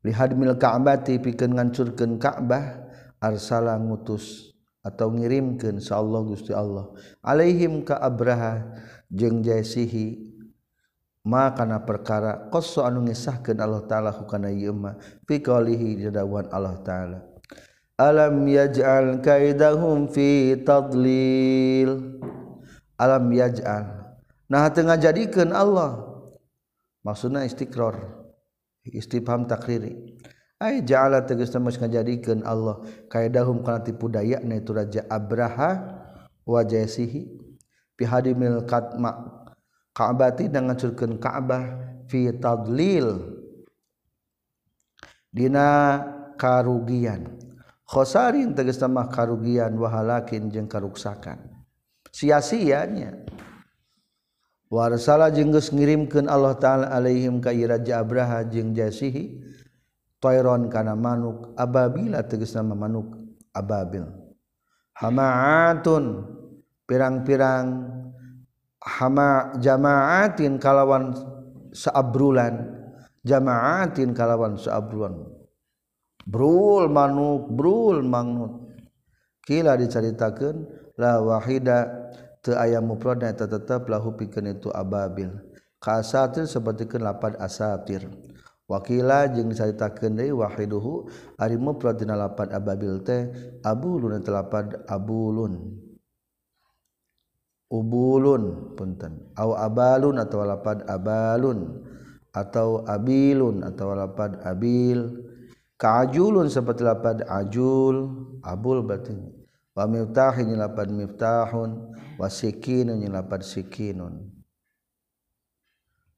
lihad 0.00 0.32
mil 0.36 0.56
Ka'bati 0.56 1.20
pikeun 1.20 1.56
ngancurkeun 1.56 2.16
Ka'bah 2.16 2.88
arsala 3.20 3.76
ngutus 3.76 4.56
atau 4.80 5.12
ngirimkeun 5.12 5.76
sa 5.80 6.00
Allah 6.00 6.20
Gusti 6.24 6.56
Allah. 6.56 6.88
Alaihim 7.20 7.84
ka 7.84 8.00
Abraha 8.00 8.64
jeung 9.12 9.44
jaisihi 9.44 10.32
ma 11.20 11.52
kana 11.52 11.84
perkara 11.84 12.48
qassa 12.48 12.88
anu 12.88 13.04
ngisahkeun 13.04 13.60
Allah 13.60 13.84
taala 13.84 14.16
kana 14.24 14.48
ieu 14.48 14.72
mah 14.72 14.96
fi 15.28 15.36
qalihi 15.40 16.08
jadawan 16.08 16.48
Allah 16.48 16.80
taala. 16.80 17.18
Alam 18.00 18.48
yaj'al 18.48 19.20
kaidahum 19.20 20.08
fi 20.08 20.56
tadlil. 20.64 22.16
Alam 22.96 23.28
yaj'al. 23.36 24.16
Nah 24.48 24.64
teu 24.72 24.88
ngajadikeun 24.88 25.52
Allah. 25.52 26.08
Maksudna 27.04 27.44
istiqrar 27.44 28.19
istifham 28.84 29.44
takriri. 29.44 30.16
Ay 30.60 30.84
ja'ala 30.84 31.24
tegasna 31.24 31.60
mas 31.60 31.80
ngajadikeun 31.80 32.44
Allah. 32.44 32.84
Kaidahum 33.08 33.64
kana 33.64 33.80
tipu 33.80 34.12
dayana 34.12 34.60
itu 34.60 34.76
raja 34.76 35.08
Abraha 35.08 36.00
wa 36.44 36.60
jasihi 36.60 37.32
fi 37.96 38.02
hadimil 38.04 38.64
qatma 38.68 39.40
Ka'bati 39.90 40.52
dan 40.52 40.68
ngacurkeun 40.68 41.16
Ka'bah 41.16 41.64
fi 42.08 42.28
tadlil. 42.36 43.40
Dina 45.32 46.00
karugian. 46.36 47.40
Khosarin 47.88 48.54
tegasna 48.54 48.86
mah 48.86 49.08
karugian 49.10 49.74
wahalakin 49.74 50.52
jeung 50.52 50.70
karuksakan. 50.70 51.42
Sia-sianya 52.10 53.22
warsala 54.70 55.28
jenggus 55.34 55.74
ngirimkan 55.74 56.30
Allah 56.30 56.54
ta'ala 56.54 56.86
Alaihim 56.94 57.42
kay 57.42 57.66
Raja 57.66 58.00
Abraha 58.00 58.46
jeung 58.46 58.70
jasihi 58.72 59.42
toiron 60.22 60.70
kana 60.70 60.94
manuk 60.94 61.52
ababila 61.58 62.22
teges 62.22 62.54
nama 62.54 62.78
manuk 62.78 63.18
ababil. 63.50 64.06
Hamaatun 64.94 66.22
pirang-pirang 66.86 67.66
hama 68.80 69.58
jamaatin 69.60 70.56
kalawan 70.56 71.12
saabrulan 71.74 72.80
jamaatin 73.26 74.16
kalawan 74.16 74.56
saabrulan 74.56 75.28
brul 76.24 76.88
manuk 76.88 77.48
brul 77.52 78.00
mangnut 78.04 78.72
kila 79.44 79.76
diceritakan 79.76 80.64
la 80.96 81.20
wahida 81.20 81.99
ayam 82.48 82.88
mufrad 82.88 83.20
eta 83.20 83.44
tetep 83.44 83.84
lahu 83.92 84.16
pikeun 84.16 84.56
itu 84.56 84.72
ababil. 84.72 85.28
Ka 85.76 86.00
asatir 86.00 86.48
sapertikeun 86.48 87.04
lapad 87.04 87.36
asatir. 87.36 88.08
Wakila 88.64 89.28
jeung 89.28 89.52
caritakeun 89.52 90.16
deui 90.16 90.32
wahiduhu 90.32 91.10
ari 91.36 91.60
mufrad 91.60 92.00
dina 92.00 92.16
lapad 92.16 92.54
ababil 92.54 93.02
teh 93.04 93.28
abulun 93.60 94.16
eta 94.16 94.30
lapad 94.32 94.80
abulun. 94.88 95.76
Ubulun 97.68 98.74
punten. 98.74 99.30
Au 99.36 99.52
abalun 99.52 100.16
atau 100.16 100.40
lapad 100.40 100.88
abalun. 100.88 101.84
Atau 102.32 102.86
abilun 102.88 103.66
atau 103.66 103.92
lapad 103.92 104.40
abil. 104.46 105.28
Ka'ajulun 105.76 106.48
seperti 106.48 106.86
lapad 106.86 107.26
ajul. 107.26 108.26
Abul 108.40 108.86
batin 108.86 109.39
wa 109.74 109.84
miftahin 109.86 110.50
nyilapan 110.50 110.88
miftahun 110.92 111.70
wa 112.18 112.26
sikinun 112.26 113.00
nyilapan 113.00 113.40
sikinun. 113.42 114.14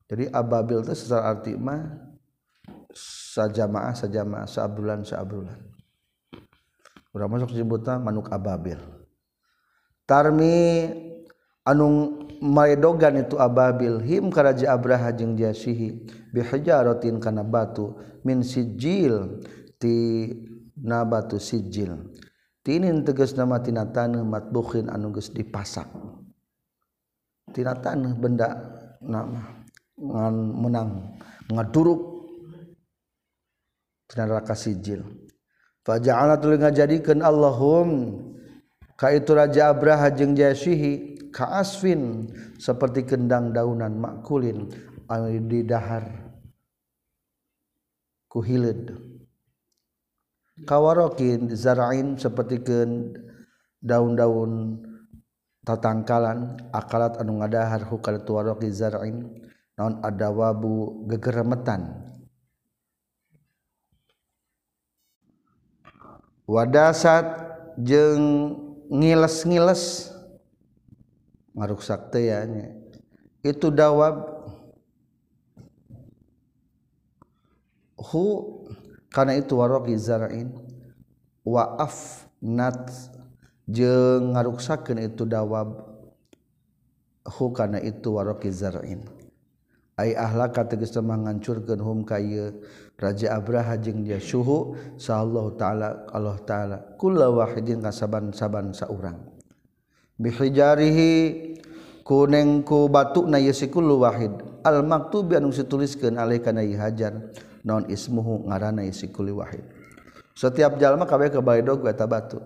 Jadi 0.08 0.28
ababil 0.28 0.84
itu 0.84 0.92
secara 0.92 1.32
arti 1.32 1.56
mah 1.56 2.12
sajamaah 3.32 3.96
sajamaah 3.96 4.44
seabulan 4.44 5.00
seabulan 5.00 5.56
udah 7.12 7.28
masuk 7.28 7.52
sebutan 7.52 8.00
manuk 8.00 8.32
ababil. 8.32 8.80
Tarmi 10.08 10.88
anung 11.64 12.28
maedogan 12.40 13.20
itu 13.20 13.36
ababil 13.36 14.00
him 14.00 14.32
karaja 14.32 14.72
abraha 14.72 15.12
jeung 15.12 15.36
jasihi 15.36 16.08
bihijaratin 16.32 17.20
kana 17.20 17.44
batu 17.44 17.96
min 18.24 18.40
sijil 18.40 19.44
ti 19.76 20.28
nabatu 20.76 21.36
sijil. 21.36 22.12
tinin 22.62 23.02
teges 23.02 23.34
nama 23.34 23.58
tina 23.58 23.86
tanah 23.86 24.22
matbukhin 24.22 24.86
anu 24.90 25.10
geus 25.14 25.30
dipasak. 25.34 25.86
Tina 27.50 27.74
tanah 27.74 28.14
benda 28.16 28.48
nama 29.02 29.66
ngan 29.98 30.34
menang 30.56 30.90
ngaduruk. 31.50 32.00
Tina 34.06 34.30
neraka 34.30 34.54
sijil. 34.54 35.02
Fa 35.82 35.98
ja'ala 35.98 36.38
tul 36.38 36.56
ngajadikeun 36.62 37.26
Allahum 37.26 37.88
ka 38.94 39.10
itu 39.10 39.34
raja 39.34 39.74
Abraha 39.74 40.14
jeung 40.14 40.38
Jasihi 40.38 41.18
ka 41.34 41.58
asfin 41.58 42.30
seperti 42.54 43.02
kendang 43.02 43.50
daunan 43.50 43.98
makulin 43.98 44.70
anu 45.10 45.26
didahar 45.50 46.06
ku 48.30 48.38
hileud. 48.38 49.11
kawarokin 50.68 51.48
zarain 51.56 52.20
seperti 52.20 52.60
ke 52.60 52.78
daun-daun 53.80 54.78
tatangkalan 55.64 56.58
akalat 56.74 57.16
anu 57.18 57.40
ngadahar 57.40 57.82
hukal 57.88 58.20
tuwaroki 58.22 58.68
zarain 58.68 59.30
non 59.78 59.98
adawabu 60.04 61.06
gegeremetan. 61.08 62.12
Wadasat 66.44 67.26
jeng 67.80 68.52
ngiles-ngiles 68.92 70.12
ngaruksak 71.56 72.12
sakteyanya 72.12 72.76
itu 73.40 73.68
dawab 73.72 74.44
hu 77.96 78.24
karena 79.12 79.36
itu 79.36 79.60
warogi 79.60 79.94
zarain 80.00 80.50
waaf 81.44 82.26
nat 82.40 82.88
jeung 83.68 84.32
ngaruksakeun 84.34 84.98
itu 85.04 85.28
dawab 85.28 85.76
hu 87.28 87.44
karena 87.52 87.78
itu 87.78 88.16
warogi 88.16 88.50
zarain 88.50 89.04
ay 90.00 90.16
ahlaka 90.16 90.64
tegas 90.66 90.96
mah 90.98 91.20
ngancurkeun 91.20 91.78
hum 91.78 92.02
kaya 92.08 92.56
raja 92.96 93.36
abraha 93.36 93.76
jeung 93.76 94.06
dia 94.06 94.22
syuhu 94.22 94.78
sallallahu 94.96 95.58
taala 95.60 96.08
Allah 96.10 96.38
taala 96.42 96.78
kullu 96.96 97.38
wahidin 97.38 97.82
kasaban 97.82 98.30
saban 98.30 98.70
saurang. 98.72 99.18
Bihijarihi 100.22 101.12
kuneng 102.06 102.62
ku 102.62 102.86
batuna 102.86 103.42
yasikullu 103.42 104.06
wahid. 104.06 104.30
Al 104.62 104.86
maktubi 104.86 105.34
anu 105.34 105.50
dituliskeun 105.50 106.14
alai 106.14 106.38
kana 106.38 106.62
hajar. 106.62 107.34
non 107.62 107.86
ismuhu 107.86 108.46
ngaranai 108.50 108.90
sikuli 108.90 109.30
wahid. 109.34 109.62
Setiap 110.32 110.80
jalma 110.80 111.06
kawe 111.06 111.28
ke 111.28 111.40
baidog 111.42 111.86
eta 111.86 112.06
batu. 112.08 112.40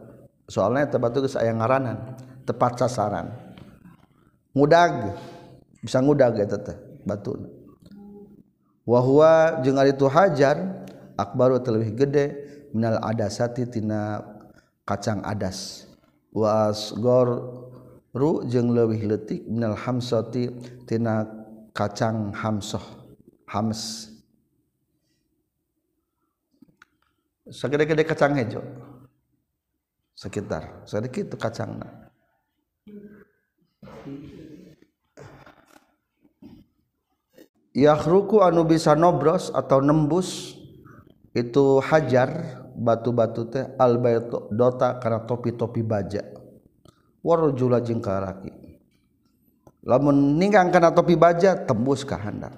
Soalnya 0.46 0.86
eta 0.86 0.98
batu 1.00 1.24
geus 1.24 1.38
aya 1.38 1.54
ngaranan 1.54 2.18
tepat 2.46 2.78
sasaran. 2.84 3.32
Ngudag 4.54 5.16
bisa 5.82 5.98
ngudag 6.00 6.38
eta 6.40 6.58
teh 6.60 6.76
batu. 7.04 7.36
Wa 8.86 9.02
huwa 9.02 9.62
jeung 9.66 9.78
ari 9.82 9.94
tu 9.98 10.06
hajar 10.06 10.86
akbaru 11.18 11.58
teuwih 11.58 11.90
gede 11.94 12.26
minal 12.70 13.02
adasati 13.02 13.66
tina 13.66 14.22
kacang 14.86 15.22
adas. 15.26 15.90
Wa 16.30 16.70
asgor 16.70 17.28
ru 18.14 18.46
jeung 18.46 18.70
leuwih 18.70 19.02
leutik 19.08 19.42
minal 19.46 19.74
hamsati 19.74 20.52
tina 20.86 21.26
kacang 21.74 22.30
hamsoh 22.34 22.82
hams. 23.50 24.15
Segede-gede 27.50 28.02
kacang 28.06 28.34
hijau. 28.38 28.62
Sekitar 30.16 30.88
sedikit 30.88 31.28
itu 31.28 31.36
kacangnya 31.36 32.08
yakhruku 37.76 38.40
anu 38.40 38.64
bisa 38.64 38.96
nobros 38.96 39.52
atau 39.52 39.84
nembus 39.84 40.56
itu 41.36 41.84
hajar 41.84 42.64
batu-batu 42.72 43.44
teh 43.52 43.68
alba 43.76 44.24
dota 44.48 44.96
karena 44.96 45.20
topi-topi 45.28 45.84
baja. 45.84 46.24
Warjula 47.20 47.84
jengkaraki 47.84 48.66
lamun 49.86 50.38
ninggang 50.38 50.74
karena 50.74 50.90
topi 50.90 51.14
baja 51.14 51.54
tembus 51.54 52.02
ke 52.02 52.14
handap 52.14 52.54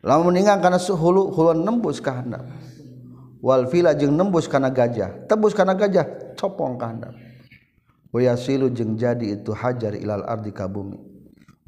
lamun 0.00 0.32
ninggang 0.32 0.60
karena 0.60 0.80
suhulu 0.80 1.28
huluan 1.32 1.60
nembus 1.64 2.00
handap 2.04 2.44
wal 3.38 3.66
fila 3.70 3.94
jeung 3.94 4.14
nembus 4.14 4.46
karena 4.46 4.70
gajah. 4.70 5.26
Tembus 5.30 5.54
karena 5.54 5.74
gajah 5.74 6.34
copong 6.38 6.78
ke 6.78 6.84
handap. 6.86 7.14
Wayasilu 8.14 8.72
jeung 8.72 8.96
jadi 8.96 9.36
itu 9.36 9.52
hajar 9.52 9.92
ilal 9.92 10.24
ardi 10.24 10.50
ka 10.54 10.64
bumi. 10.64 10.96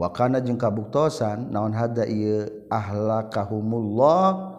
Wa 0.00 0.08
kana 0.08 0.40
jeung 0.40 0.56
kabuktosan 0.56 1.52
naon 1.52 1.76
hada 1.76 2.08
ieu 2.08 2.48
ahlakahumullah 2.72 4.56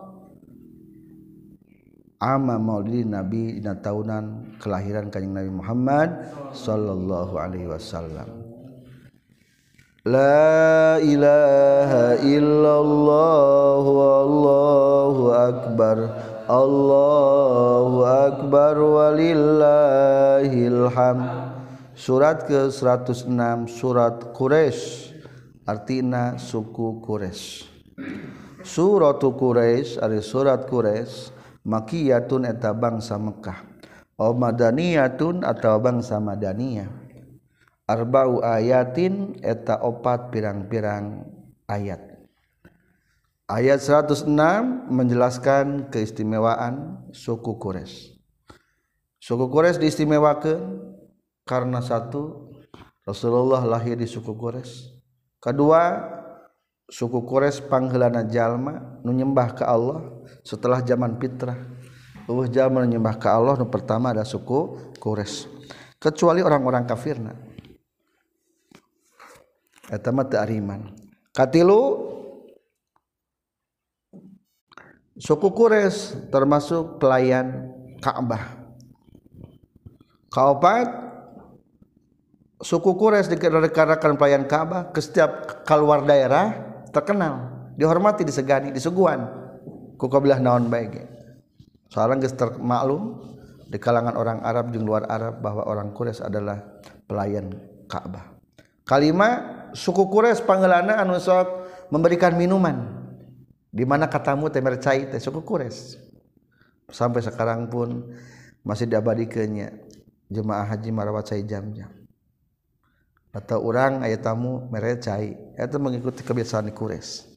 ama 2.21 2.61
maulidi 2.61 3.01
nabi 3.01 3.57
dina 3.57 3.73
tahunan 3.73 4.53
kelahiran 4.61 5.09
kanjeng 5.09 5.33
Nabi 5.33 5.49
Muhammad 5.49 6.09
sallallahu 6.53 7.33
alaihi 7.41 7.65
wasallam. 7.65 8.29
La 10.05 11.01
ilaha 11.01 12.21
illallah 12.21 13.81
wallahu 13.81 15.33
akbar 15.33 15.97
Allahu 16.51 18.03
akbar 18.03 18.75
walillahilham 18.75 21.19
surat 21.95 22.43
ke-106 22.43 23.31
surat 23.71 24.35
Quraisy 24.35 25.15
artina 25.63 26.35
suku 26.35 26.99
Quraisy 26.99 27.71
suratu 28.67 29.31
Quraisy 29.31 30.03
ari 30.03 30.19
surat 30.19 30.67
Quraisy 30.67 31.39
makiyatun 31.65 32.49
eta 32.49 32.73
bangsa 32.73 33.17
Mekah. 33.17 33.69
O 34.21 34.37
madaniyatun 34.37 35.41
atau 35.41 35.81
bangsa 35.81 36.21
madaniyah. 36.21 36.89
Arba'u 37.89 38.45
ayatin 38.45 39.41
eta 39.41 39.81
opat 39.81 40.29
pirang-pirang 40.29 41.25
ayat. 41.65 42.10
Ayat 43.51 43.83
106 43.83 44.31
menjelaskan 44.87 45.91
keistimewaan 45.91 47.03
suku 47.11 47.59
Quraisy. 47.59 48.15
Suku 49.19 49.45
Quraisy 49.51 49.83
diistimewakan 49.83 50.79
karena 51.43 51.83
satu 51.83 52.47
Rasulullah 53.03 53.59
lahir 53.67 53.99
di 53.99 54.07
suku 54.07 54.31
Quraisy. 54.31 55.03
Kedua 55.43 55.99
suku 56.87 57.27
Quraisy 57.27 57.67
panggelana 57.67 58.23
jalma 58.23 59.03
nu 59.03 59.11
nyembah 59.11 59.59
ke 59.59 59.67
Allah 59.67 59.99
setelah 60.47 60.79
zaman 60.79 61.19
fitrah. 61.19 61.59
Uh 62.31 62.47
menyembah 62.47 63.19
ke 63.19 63.27
Allah 63.27 63.59
nu 63.59 63.67
pertama 63.67 64.15
ada 64.15 64.23
suku 64.23 64.95
Quraisy. 64.95 65.51
Kecuali 65.99 66.39
orang-orang 66.39 66.87
kafirna. 66.87 67.35
Eta 69.91 70.09
mah 70.15 70.23
teu 70.31 70.39
ariman. 70.39 70.95
Katilu 71.35 72.00
suku 75.21 75.53
Quraisy 75.53 76.33
termasuk 76.33 76.97
pelayan 76.97 77.69
Ka'bah 78.01 78.57
kaopat 80.33 80.89
suku 82.57 82.97
Quraisy 82.97 83.37
dikarenakan 83.37 84.17
pelayan 84.17 84.49
Ka'bah 84.49 84.89
ke 84.89 84.97
setiap 84.97 85.61
keluar 85.61 86.01
daerah 86.01 86.57
terkenal 86.89 87.69
dihormati 87.77 88.25
disegani 88.25 88.73
disuguhan 88.73 89.29
ku 90.01 90.09
kabilah 90.09 90.41
naon 90.41 90.73
baik 90.73 91.05
soalnya 91.93 92.25
geus 92.25 92.33
termaklum 92.33 93.21
di 93.71 93.79
kalangan 93.79 94.19
orang 94.19 94.43
Arab 94.43 94.75
jeung 94.75 94.83
luar 94.83 95.07
Arab 95.07 95.39
bahwa 95.39 95.63
orang 95.63 95.95
Quraisy 95.95 96.27
adalah 96.27 96.59
pelayan 97.07 97.55
Ka'bah. 97.87 98.35
Kalima 98.83 99.29
suku 99.71 100.11
Quraisy 100.11 100.43
panggelana 100.43 100.99
anu 100.99 101.15
sok 101.15 101.47
memberikan 101.87 102.35
minuman. 102.35 103.00
di 103.71 103.87
mana 103.87 104.11
katamu 104.11 104.51
temer 104.51 104.75
cai 104.83 105.07
teh 105.07 105.17
suku 105.17 105.41
kures 105.47 105.95
sampai 106.91 107.23
sekarang 107.23 107.71
pun 107.71 108.03
masih 108.67 108.85
diabadikannya 108.85 109.79
jemaah 110.27 110.67
haji 110.67 110.91
marawat 110.91 111.31
cai 111.31 111.47
jam-jam. 111.47 111.89
Atau 113.31 113.63
orang 113.63 114.03
ayat 114.03 114.27
tamu 114.27 114.67
merecai 114.67 115.39
itu 115.55 115.77
mengikuti 115.79 116.19
kebiasaan 116.19 116.67
kures 116.75 117.31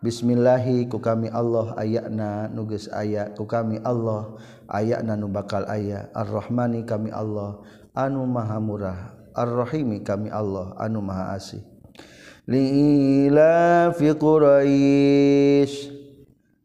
Bismillahi 0.00 0.88
ku 0.88 0.96
kami 0.96 1.28
Allah 1.28 1.76
ayakna 1.76 2.48
nuges 2.48 2.88
aya. 2.88 3.28
Ku 3.36 3.44
kami 3.44 3.84
Allah 3.84 4.40
ayakna 4.64 5.12
nu 5.12 5.28
bakal 5.28 5.68
aya. 5.68 6.08
Ar-Rahmani 6.16 6.88
kami 6.88 7.12
Allah. 7.12 7.60
Anu 7.92 8.24
maha 8.24 8.56
murah. 8.64 9.17
ar-rahimi 9.38 10.02
kami 10.02 10.34
Allah 10.34 10.74
anu 10.74 10.98
maha 10.98 11.38
asih. 11.38 11.62
Liila 12.48 13.92
fi 13.92 14.08
Quraisy 14.16 16.00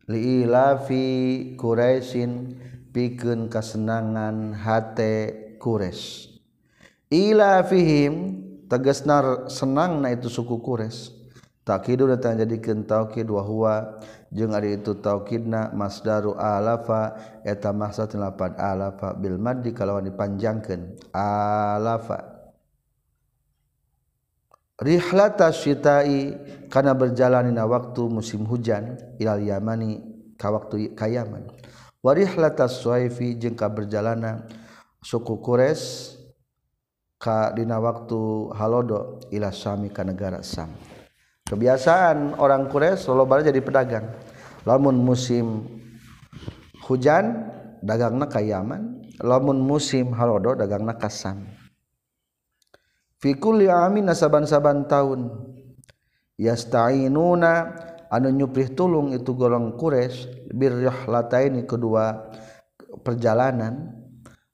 liilafi 0.08 1.04
Quraisyin 1.60 2.56
pikeun 2.96 3.52
kasenangan 3.52 4.56
hate 4.56 5.56
Quraisy 5.60 6.40
ila 7.12 7.68
fihim 7.68 8.40
tegasna 8.72 9.48
senangna 9.52 10.12
itu 10.16 10.32
suku 10.32 10.64
Quraisy 10.64 11.12
takidu 11.68 12.08
datang 12.08 12.40
jadi 12.40 12.64
taukid 12.88 13.28
wa 13.28 13.44
huwa 13.44 14.00
jeung 14.32 14.56
ari 14.56 14.80
itu 14.80 14.96
taukidna 15.04 15.76
masdaru 15.76 16.36
alafa 16.40 17.20
eta 17.44 17.76
maksud 17.76 18.16
lapan 18.16 18.56
alafa 18.56 19.20
bil 19.20 19.36
maddi 19.36 19.76
kalawan 19.76 20.08
dipanjangkeun 20.08 21.12
alafa. 21.12 22.33
Rihlata 24.82 25.54
syita'i 25.54 26.34
karena 26.70 26.98
berjalanina 26.98 27.68
waktu 27.70 28.10
musim 28.10 28.46
hujan 28.48 28.98
ilal 29.22 29.42
yamani 29.42 30.02
ka 30.40 30.50
waktu 30.50 30.98
kayaman 30.98 31.46
warihlatasuaifi 32.04 33.40
jengka 33.40 33.72
berjalanan 33.72 34.44
suku 35.00 35.40
Quraisy 35.40 36.20
ka 37.16 37.56
dina 37.56 37.80
waktu 37.80 38.52
halodo 38.52 39.24
ila 39.32 39.56
sami 39.56 39.88
ka 39.88 40.04
negara 40.04 40.44
Sam. 40.44 40.76
Kebiasaan 41.48 42.36
orang 42.36 42.68
Quraisy 42.68 43.08
balik 43.24 43.48
jadi 43.48 43.64
pedagang. 43.64 44.08
Lamun 44.68 45.00
musim 45.00 45.64
hujan 46.88 47.52
dagangna 47.80 48.28
ka 48.28 48.44
Yaman, 48.44 49.12
lamun 49.24 49.60
musim 49.64 50.12
halodo 50.12 50.56
dagangna 50.60 51.00
ka 51.00 51.08
Sam. 51.08 51.48
Fi 53.24 53.40
kulli 53.40 53.72
amin 53.72 54.12
nasaban-saban 54.12 54.84
tahun. 54.84 55.32
Yasta'inuna 56.36 57.72
anu 58.12 58.28
nyuprih 58.36 58.76
tulung 58.76 59.16
itu 59.16 59.32
golong 59.32 59.80
Quraisy 59.80 60.52
birrihlata 60.52 61.40
ini 61.40 61.64
kedua 61.64 62.20
perjalanan 63.00 63.96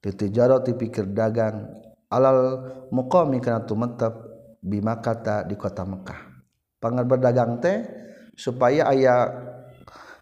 titijarot 0.05 0.69
dipikir 0.69 1.09
dagang 1.09 1.65
alal 2.13 2.61
muqami 2.93 3.41
kana 3.41 3.65
tumetep 3.65 4.13
bima 4.61 5.01
kata 5.01 5.49
di 5.49 5.57
kota 5.57 5.81
Mekah. 5.81 6.45
Pangar 6.77 7.09
berdagang 7.09 7.57
teh 7.57 7.89
supaya 8.37 8.85
ayah 8.93 9.33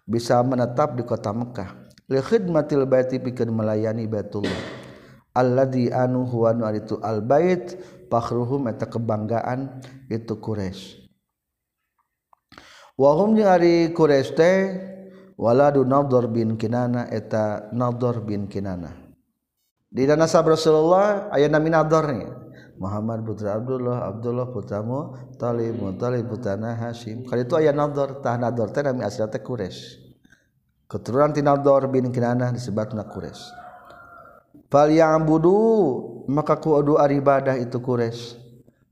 bisa 0.08 0.40
menetap 0.40 0.96
di 0.96 1.04
kota 1.04 1.36
Mekah. 1.36 1.84
Li 2.08 2.16
khidmatil 2.24 2.88
baiti 2.88 3.20
pikeun 3.20 3.52
melayani 3.52 4.08
Baitullah. 4.08 4.80
Alladzi 5.36 5.92
anu 5.92 6.24
huwa 6.24 6.56
itu 6.72 6.96
al 7.04 7.20
bait 7.20 7.76
pakruhum 8.08 8.66
eta 8.72 8.88
kebanggaan 8.88 9.84
itu 10.08 10.34
Quraisy 10.40 11.06
wahum 12.98 13.38
jeung 13.38 13.48
ari 13.48 13.94
Quraisy 13.94 14.30
teh 14.34 14.56
waladu 15.38 15.86
Nadhr 15.86 16.26
bin 16.26 16.58
Kinana 16.58 17.06
eta 17.08 17.70
Nadhr 17.70 18.26
bin 18.26 18.50
Kinana. 18.50 18.90
Di 19.88 20.04
nasab 20.04 20.52
Rasulullah 20.52 21.32
aya 21.32 21.48
nami 21.48 21.72
Nadhr 21.72 22.12
Muhammad 22.76 23.24
putra 23.24 23.56
Abdullah 23.56 24.04
Abdullah 24.04 24.52
putramu 24.52 25.16
Talib 25.40 25.80
Talib 25.96 26.28
putana 26.28 26.76
Hasyim 26.76 27.24
kali 27.24 27.48
itu 27.48 27.56
aya 27.56 27.72
Nadhr 27.72 28.20
tah 28.20 28.36
Nadhr 28.36 28.68
teh 28.68 28.84
nami 28.84 29.00
asli 29.00 29.24
teh 29.32 29.40
Quraisy 29.40 30.12
keturunan 30.84 31.32
Tinadhr 31.32 31.88
bin 31.88 32.12
Kinana 32.12 32.52
disebutna 32.52 33.08
Quraisy 33.08 33.67
Falyabudu 34.68 35.56
maka 36.28 36.60
kudu 36.60 37.00
ibadah 37.00 37.56
itu 37.56 37.80
Quraisy. 37.80 38.36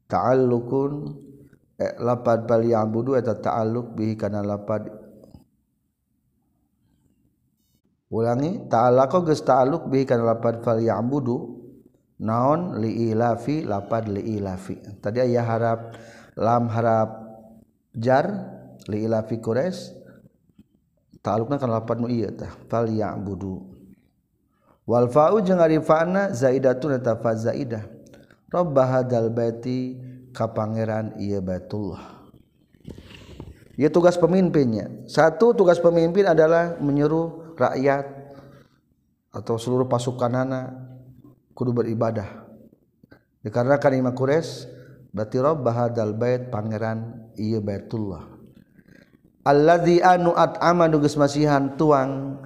Ta'allukun 0.08 1.12
eh, 1.76 1.94
lapad 2.00 2.48
falyabudu 2.48 3.12
eta 3.18 3.36
ta'alluq 3.36 3.92
bihi 3.92 4.14
kana 4.16 4.40
lapad 4.40 4.88
Ulangi 8.06 8.70
ta'allaqa 8.70 9.26
geus 9.26 9.42
ta'alluq 9.42 9.90
bihi 9.90 10.06
kana 10.06 10.32
lapad 10.32 10.62
falyabudu 10.62 11.36
naon 12.22 12.80
li'ilafi 12.80 13.66
lapad 13.66 14.08
li'ilafi. 14.08 15.02
Tadi 15.02 15.20
aya 15.20 15.44
harap 15.44 15.92
lam 16.38 16.72
harap 16.72 17.10
jar 17.92 18.24
li'ilafi 18.88 19.42
Quraisy 19.42 19.92
ta'alluqna 21.20 21.60
kana 21.60 21.82
lapad 21.82 22.00
nu 22.00 22.08
ieu 22.08 22.32
tah 22.32 22.54
falyabudu. 22.70 23.75
Wal 24.86 25.10
fa'u 25.10 25.42
jeung 25.42 25.58
ari 25.60 25.82
fa'na 25.82 26.30
zaidatun 26.32 26.96
eta 26.96 27.18
fa 27.18 27.34
zaidah 27.34 27.84
rabb 28.48 28.78
hadzal 28.78 29.28
baiti 29.34 29.98
ka 30.30 30.48
pangeran 30.54 31.18
ieu 31.18 31.42
baitullah 31.42 32.16
Ya 33.76 33.92
tugas 33.92 34.16
pemimpinnya. 34.16 34.88
Satu 35.04 35.52
tugas 35.52 35.76
pemimpin 35.76 36.24
adalah 36.24 36.80
menyuruh 36.80 37.52
rakyat 37.60 38.08
atau 39.36 39.60
seluruh 39.60 39.84
pasukan 39.84 40.32
anak 40.32 40.72
kudu 41.52 41.76
beribadah. 41.76 42.48
Dikarenakan 43.44 44.00
imam 44.00 44.16
Quraisy 44.16 44.72
berarti 45.12 45.36
Rabb 45.36 45.64
hadzal 45.68 46.16
bait 46.16 46.48
pangeran 46.48 47.28
ieu 47.36 47.60
Baitullah. 47.60 48.24
Alladzi 49.44 50.00
anu 50.00 50.32
at'ama 50.32 50.88
nu 50.88 50.98
masihan 51.20 51.76
tuang 51.76 52.40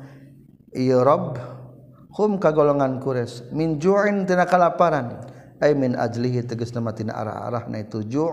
ieu 0.74 0.98
Rabb 0.98 1.38
hum 2.20 2.36
ka 2.36 2.52
golongan 2.52 3.00
kures 3.00 3.48
min 3.48 3.80
ju'in 3.80 4.28
tina 4.28 4.44
kalaparan. 4.44 5.24
Ay 5.56 5.72
min 5.72 5.96
ajlihi 5.96 6.44
tegas 6.44 6.72
nama 6.76 6.92
tina 6.92 7.16
arah-arah 7.16 7.68
na 7.68 7.80
itu 7.80 8.04
ju' 8.04 8.28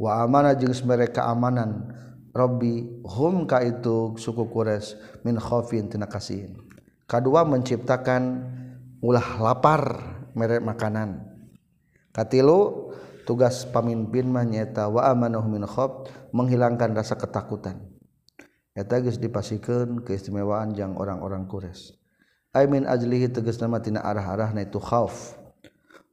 wa 0.00 0.24
amana 0.24 0.56
jeung 0.56 0.72
mereka 0.88 1.28
amanan. 1.28 1.92
Rabbi 2.32 3.04
hum 3.04 3.44
ka 3.44 3.60
itu 3.60 4.16
suku 4.16 4.48
kures 4.48 4.96
min 5.28 5.36
khofin 5.36 5.92
tina 5.92 6.08
kasihin. 6.08 6.56
Kedua 7.04 7.44
menciptakan 7.44 8.22
ulah 9.04 9.28
lapar 9.44 9.84
merek 10.32 10.64
makanan. 10.64 11.20
Katilu 12.16 12.90
tugas 13.28 13.68
pemimpin 13.68 14.32
mah 14.32 14.48
nyata 14.48 14.88
wa 14.88 15.04
amanuh 15.04 15.44
min 15.44 15.68
khof 15.68 16.08
menghilangkan 16.32 16.96
rasa 16.96 17.14
ketakutan. 17.20 17.80
Eta 18.74 18.98
geus 18.98 19.22
dipasikeun 19.22 20.02
keistimewaan 20.02 20.74
jang 20.74 20.98
orang-orang 20.98 21.46
kures 21.46 22.03
I 22.54 22.70
min 22.70 22.86
ajlihi 22.86 23.34
tegasna 23.34 23.66
nama 23.66 23.82
tina 23.82 24.00
arah-arah 24.06 24.54
na 24.54 24.62
itu 24.62 24.78
khauf. 24.78 25.34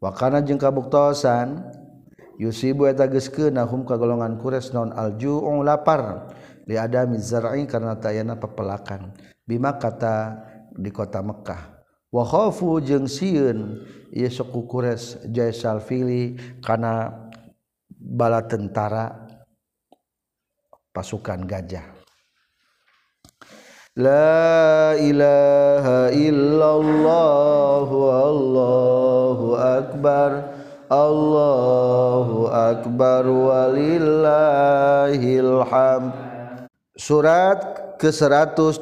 Wakana 0.02 0.42
jeung 0.42 0.58
kabuktosan 0.58 1.62
yusibu 2.42 2.90
eta 2.90 3.06
geus 3.06 3.30
nahum 3.54 3.86
ka 3.86 3.94
golongan 3.94 4.42
kures 4.42 4.74
non 4.74 4.90
alju'u 4.90 5.62
lapar 5.62 6.34
li 6.66 6.74
adami 6.74 7.22
zar'i 7.22 7.70
karena 7.70 7.94
tayana 7.94 8.42
pepelakan 8.42 9.14
bima 9.46 9.78
kata 9.78 10.42
di 10.74 10.90
kota 10.90 11.22
Mekkah. 11.22 11.86
Wa 12.10 12.26
khaufu 12.26 12.82
jeung 12.82 13.06
sieun 13.06 13.86
ieu 14.10 14.28
suku 14.34 14.66
Quraisy 14.66 15.30
jaisal 15.30 15.78
fili 15.78 16.42
kana 16.66 17.30
bala 17.94 18.42
tentara 18.42 19.30
pasukan 20.90 21.46
gajah. 21.46 22.01
La 24.00 24.96
ilaha 24.96 26.16
illallah 26.16 27.92
wallahu 27.92 29.60
akbar. 29.60 30.48
Allahu 30.88 32.48
akbar 32.52 33.24
walillahilham 33.28 36.04
Surat 36.96 37.60
ke-107 38.00 38.80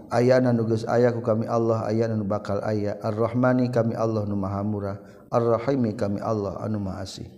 Ayana 0.10 0.50
nugas 0.50 0.82
ayaku 0.89 1.21
kami 1.21 1.45
Allah 1.45 1.86
ayana 1.86 2.17
nu 2.17 2.26
bakal 2.26 2.58
aya 2.65 2.97
Ar-Rahmani 3.06 3.69
kami 3.69 3.93
Allah 3.93 4.26
nu 4.26 4.34
maha 4.34 4.65
murah. 4.65 4.97
Ar-Rahimi 5.30 5.93
kami 5.93 6.17
Allah 6.26 6.58
anu 6.58 6.82
maha 6.82 7.06
asih. 7.06 7.30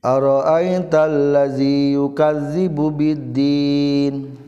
Ara'aital 0.00 1.36
ladzi 1.36 2.00
yukadzibu 2.00 2.88
biddin? 2.96 4.40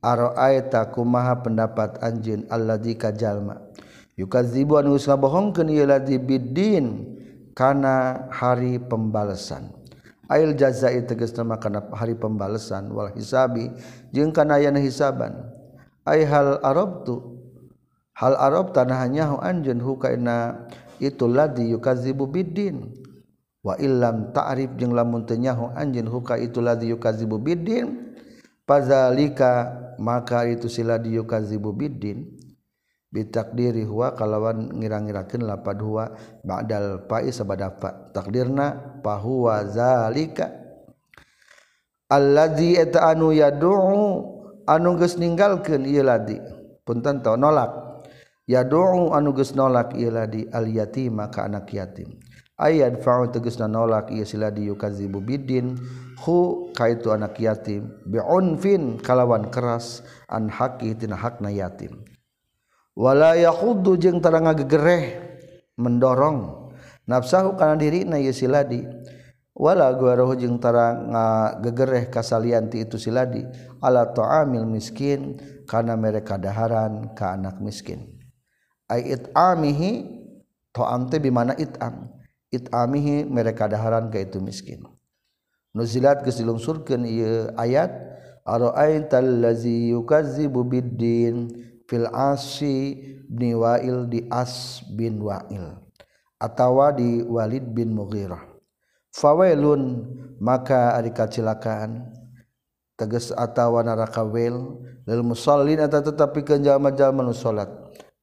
Ara'aita 0.00 0.88
kumaha 0.96 1.44
pendapat 1.44 2.00
anjeun 2.00 2.48
alladzi 2.48 2.96
kajalma 2.96 3.60
yukadzibu 4.16 4.80
anu 4.80 4.96
geus 4.96 5.12
ngabohongkeun 5.12 5.68
ieu 5.68 5.84
ladzi 5.84 6.16
biddin? 6.16 7.04
Kana 7.52 8.26
hari 8.32 8.80
pembalasan. 8.80 9.75
Ail 10.26 10.58
jazai 10.58 11.06
teges 11.06 11.30
nama 11.38 11.54
kana 11.58 11.86
hari 11.94 12.18
pembalasan 12.18 12.90
wal 12.90 13.14
hisabi 13.14 13.70
jeung 14.10 14.34
kana 14.34 14.58
yana 14.58 14.82
hisaban. 14.82 15.34
Ai 16.06 16.26
hal 16.26 16.58
arabtu 16.62 17.38
hal 18.14 18.34
arab 18.34 18.74
tanahnya 18.74 19.30
hu 19.30 19.36
anjeun 19.38 19.78
hu 19.78 19.98
kaina 19.98 20.66
itu 21.02 21.26
ladzi 21.26 21.70
yukadzibu 21.70 22.26
biddin. 22.30 22.90
Wa 23.66 23.74
illam 23.82 24.30
ta'rif 24.30 24.78
jeung 24.78 24.94
lamun 24.94 25.26
teu 25.26 25.34
nyaho 25.34 25.74
anjeun 25.74 26.06
hu 26.06 26.22
ka 26.22 26.38
itu 26.38 26.62
ladzi 26.62 26.90
yukadzibu 26.94 27.38
biddin. 27.42 28.14
Fazalika 28.66 29.74
maka 29.98 30.46
itu 30.46 30.66
si 30.66 30.82
ladzi 30.86 31.14
yukadzibu 31.18 31.70
biddin. 31.74 32.35
bitakdiri 33.12 33.86
huwa 33.86 34.12
kalawan 34.12 34.76
ngira-ngirakeun 34.76 35.46
lapad 35.46 35.78
huwa 35.80 36.12
ba'dal 36.42 37.06
fa'i 37.06 37.30
sabada 37.32 37.72
fa. 37.72 38.12
Takdirna 38.12 39.00
fa 39.00 39.16
huwa 39.22 39.64
zalika. 39.64 40.50
Allazi 42.06 42.78
eta 42.78 43.10
anu 43.10 43.34
yad'u 43.34 43.74
anu 44.66 44.90
geus 44.98 45.18
ninggalkeun 45.18 45.86
ieu 45.86 46.06
ladi. 46.06 46.38
Punten 46.86 47.22
tau 47.22 47.34
nolak. 47.34 48.02
Yad'u 48.46 49.10
anu 49.10 49.34
geus 49.34 49.58
nolak 49.58 49.94
ieu 49.98 50.14
ladi 50.14 50.46
al 50.54 50.70
yatima 50.70 51.30
ka 51.34 51.50
anak 51.50 51.66
yatim. 51.74 52.14
Ayat 52.56 53.04
fa'u 53.04 53.28
tegasna 53.34 53.66
nolak 53.68 54.08
ieu 54.14 54.24
si 54.24 54.38
ladi 54.38 54.70
yukazibu 54.70 55.18
bidin. 55.18 55.74
Hu 56.22 56.70
kaitu 56.72 57.10
anak 57.10 57.36
yatim. 57.42 57.90
Bi'unfin 58.06 59.02
kalawan 59.02 59.50
keras 59.50 60.06
an 60.30 60.46
haqi 60.48 60.94
tina 60.94 61.18
hakna 61.18 61.50
yatim. 61.52 62.06
wala 62.96 63.36
yakhuddu 63.36 64.00
jeung 64.00 64.18
tara 64.24 64.40
ngagegereh 64.40 65.20
mendorong. 65.76 66.66
Nafsahu 67.06 67.54
kana 67.54 67.78
diri 67.78 68.02
na 68.02 68.18
ye 68.18 68.34
siladi. 68.34 68.82
Wala 69.56 69.88
guarohu 69.94 70.34
jeung 70.36 70.58
tara 70.58 70.96
ngagegereh 70.96 72.10
kasalian 72.10 72.72
ti 72.72 72.82
itu 72.82 72.98
siladi. 72.98 73.44
Ala 73.84 74.10
ta'amil 74.10 74.66
miskin 74.66 75.38
kana 75.68 75.94
mereka 75.94 76.40
daharan 76.40 77.14
ka 77.14 77.36
anak 77.36 77.62
miskin. 77.62 78.16
Ai 78.90 79.14
it'amihi 79.14 79.92
ta'am 80.74 81.06
teh 81.12 81.22
bimana 81.22 81.54
it'am? 81.54 82.10
It'amihi 82.50 83.28
mereka 83.28 83.70
daharan 83.70 84.10
ka 84.10 84.18
itu 84.18 84.42
miskin. 84.42 84.82
Nuzilat 85.76 86.24
geus 86.24 86.40
dilungsurkeun 86.40 87.04
ieu 87.04 87.52
ayat 87.60 87.92
ara'aital 88.48 89.44
ladzi 89.44 89.92
yukazzibu 89.92 90.64
biddin? 90.64 91.52
fil 91.86 92.06
asi 92.12 92.98
bin 93.30 93.58
wa'il 93.58 94.10
di 94.10 94.26
as 94.30 94.82
bin 94.94 95.22
wa'il 95.22 95.86
atawa 96.36 96.92
di 96.92 97.24
walid 97.24 97.64
bin 97.72 97.96
mughirah. 97.96 98.40
Fawailun 99.16 100.04
maka 100.36 100.92
ari 100.92 101.08
kacilakaan 101.08 102.12
tegas 103.00 103.32
atawa 103.32 103.80
neraka 103.80 104.20
wail 104.20 104.84
lil 105.08 105.22
musallin 105.24 105.80
eta 105.80 106.04
tetapi 106.04 106.44
ke 106.44 106.60
jalma-jalma 106.60 107.24
nu 107.24 107.32
salat. 107.32 107.72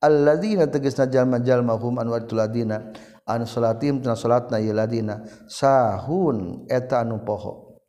Alladzina 0.03 0.69
tegasna 0.69 1.09
jalma-jalma 1.09 1.73
hum 1.79 1.97
anu 1.97 2.13
ladina 2.13 2.93
anu 3.25 3.47
salatim 3.47 4.03
tina 4.03 4.13
salatna 4.13 4.61
ieu 4.61 4.75
ladina 4.75 5.25
sahun 5.49 6.69
eta 6.69 7.01
anu 7.01 7.25
poho. 7.25 7.81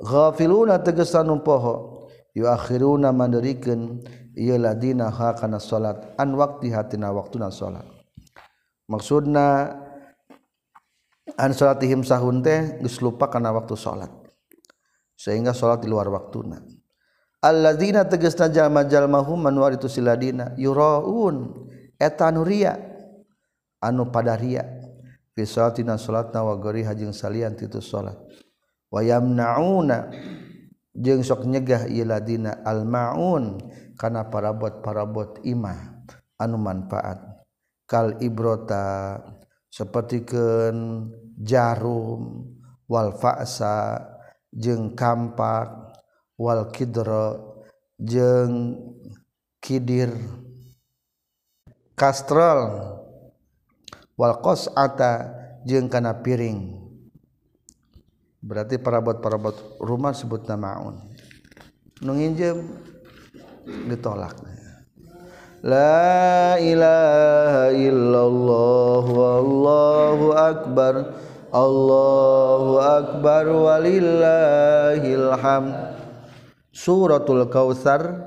Ghafiluna 0.00 0.80
tegas 0.80 1.12
anu 1.12 1.44
poho 1.44 2.08
yuakhiruna 2.32 3.12
manderikeun 3.12 4.00
ieu 4.36 4.56
ladina 4.58 5.10
ha 5.10 5.34
kana 5.34 5.60
salat 5.60 6.14
an 6.18 6.34
waqti 6.36 6.72
hatina 6.72 7.12
waktuna 7.12 7.52
salat 7.52 7.84
maksudna 8.88 9.76
an 11.36 11.50
salatihim 11.52 12.04
sahun 12.04 12.44
teh 12.44 12.80
geus 12.80 13.00
lupa 13.00 13.28
kana 13.28 13.52
waktu 13.52 13.76
salat 13.76 14.22
sehingga 15.22 15.54
salat 15.54 15.78
di 15.78 15.86
luar 15.86 16.10
waktuna. 16.10 16.58
Alladzina 17.42 18.06
tegasna 18.06 18.50
jalma-jalma 18.50 19.22
hum 19.22 19.46
man 19.46 19.54
itu 19.70 19.86
siladina 19.86 20.54
yuraun 20.58 21.66
eta 21.98 22.30
anu 22.30 22.42
ria 22.42 22.74
anu 23.78 24.10
pada 24.10 24.34
ria. 24.34 24.66
Fi 25.32 25.46
salatina 25.46 25.94
salatna 25.96 26.42
wa 26.44 26.58
gori 26.58 26.82
hajing 26.82 27.14
salian 27.14 27.54
titus 27.54 27.88
salat 27.88 28.18
wa 28.90 29.00
yamnauna 29.00 30.12
jeung 30.92 31.24
sok 31.24 31.48
nyegah 31.48 31.88
iladina 31.88 32.60
almaun 32.64 33.60
kana 33.96 34.28
parabot-parabot 34.28 35.40
imah 35.44 36.04
anu 36.36 36.56
manfaat. 36.60 37.20
Kal 37.88 38.16
ibrota 38.24 39.20
sepertikeun 39.68 41.08
jarum 41.40 42.48
wal 42.88 43.12
fa'sa 43.16 44.00
jeung 44.52 44.96
kampak 44.96 45.96
wal 46.40 46.68
kidra 46.72 47.36
jeung 48.00 48.80
kidir 49.60 50.12
kastrol 51.96 52.90
wal 54.18 54.34
qas'ata 54.40 55.12
jeung 55.68 55.86
kana 55.92 56.20
piring. 56.24 56.81
Berarti 58.42 58.76
parabot-parabot 58.76 59.78
rumah 59.78 60.10
sebut 60.10 60.42
namaun 60.50 60.98
nu 62.02 62.18
nginjem 62.18 62.58
ditolak. 63.86 64.34
La 65.62 66.58
ilaha 66.58 67.70
illallah 67.70 69.04
wallahu 69.06 70.26
akbar. 70.34 70.94
Allahu 71.52 72.82
akbar 72.82 73.44
walillahil 73.46 75.28
hamd. 75.38 75.94
Suratul 76.74 77.46
Kautsar 77.46 78.26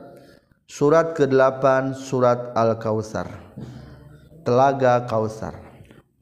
surat 0.64 1.12
ke-8 1.18 1.92
surat 2.00 2.56
Al-Kautsar. 2.56 3.28
Telaga 4.48 5.04
Kautsar. 5.04 5.60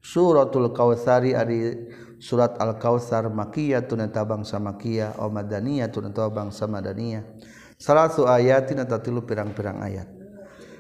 Suratul 0.02 0.74
Kautsari 0.74 1.38
ari 1.38 1.93
surat 2.24 2.56
Al-Kautsar 2.56 3.28
makiyatun 3.28 4.08
eta 4.08 4.24
bangsa 4.24 4.56
makiyah 4.56 5.20
o 5.20 5.28
madaniyatun 5.28 6.16
eta 6.16 6.32
bangsa 6.32 6.72
madaniyah. 6.72 7.28
Salatu 7.76 8.24
ayatin 8.24 8.80
eta 8.80 8.96
tilu 9.04 9.28
pirang-pirang 9.28 9.84
ayat. 9.84 10.08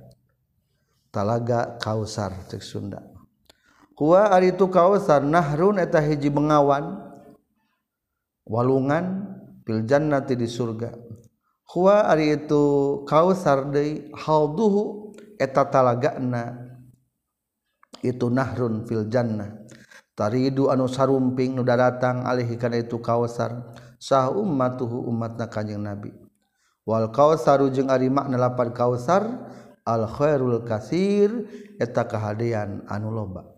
talaga 1.11 1.79
Kausar 1.79 2.31
cek 2.47 2.63
Sunda. 2.63 3.03
Kuwa 3.95 4.31
ari 4.31 4.55
itu 4.55 4.67
Kausar 4.71 5.23
nahrun 5.23 5.79
eta 5.79 5.99
hiji 5.99 6.31
bengawan 6.31 6.99
walungan 8.47 9.27
fil 9.67 9.83
jannati 9.83 10.39
di 10.39 10.47
surga. 10.47 10.95
Kuwa 11.67 12.07
ari 12.07 12.39
itu 12.39 12.63
Kausar 13.07 13.71
deui 13.71 14.11
halduhu 14.15 15.15
eta 15.35 15.67
talagana 15.67 16.75
itu 17.99 18.31
nahrun 18.31 18.87
fil 18.87 19.07
taridu 20.19 20.67
anu 20.67 20.91
sarumping 20.91 21.55
nu 21.55 21.63
datang 21.63 22.27
alih 22.27 22.59
kana 22.59 22.83
itu 22.83 22.99
kaosar 22.99 23.71
sah 23.95 24.27
ummatuhu 24.27 25.07
umatna 25.07 25.47
kanjing 25.47 25.79
nabi. 25.79 26.11
Wal 26.83 27.07
kausaru 27.15 27.71
jeung 27.71 27.87
ari 27.87 28.11
makna 28.11 28.35
lapan 28.35 28.75
kaosar 28.75 29.23
al 29.87 30.03
khairul 30.11 30.67
kasir 30.67 31.31
eta 31.79 32.03
kahadean 32.03 32.83
anu 32.91 33.15
loba. 33.15 33.55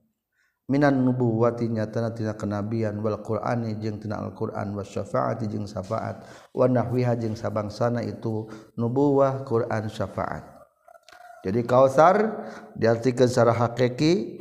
Minan 0.69 1.03
nubuwati 1.03 1.67
nyatana 1.67 2.15
tina 2.15 2.31
kenabian 2.37 2.95
wal 3.03 3.19
qur'ani 3.19 3.75
jeung 3.81 3.99
tina 3.99 4.23
al-qur'an 4.23 4.71
was 4.71 4.87
syafaati 4.87 5.49
jeung 5.51 5.67
syafaat 5.67 6.23
wa 6.55 6.63
nahwiha 6.63 7.19
jeung 7.19 7.35
sabangsana 7.35 7.99
itu 8.05 8.47
nubuwah 8.79 9.43
qur'an 9.43 9.91
syafaat. 9.91 10.47
Jadi 11.43 11.65
kausar 11.67 12.45
diartikeun 12.77 13.27
secara 13.27 13.51
hakiki 13.51 14.39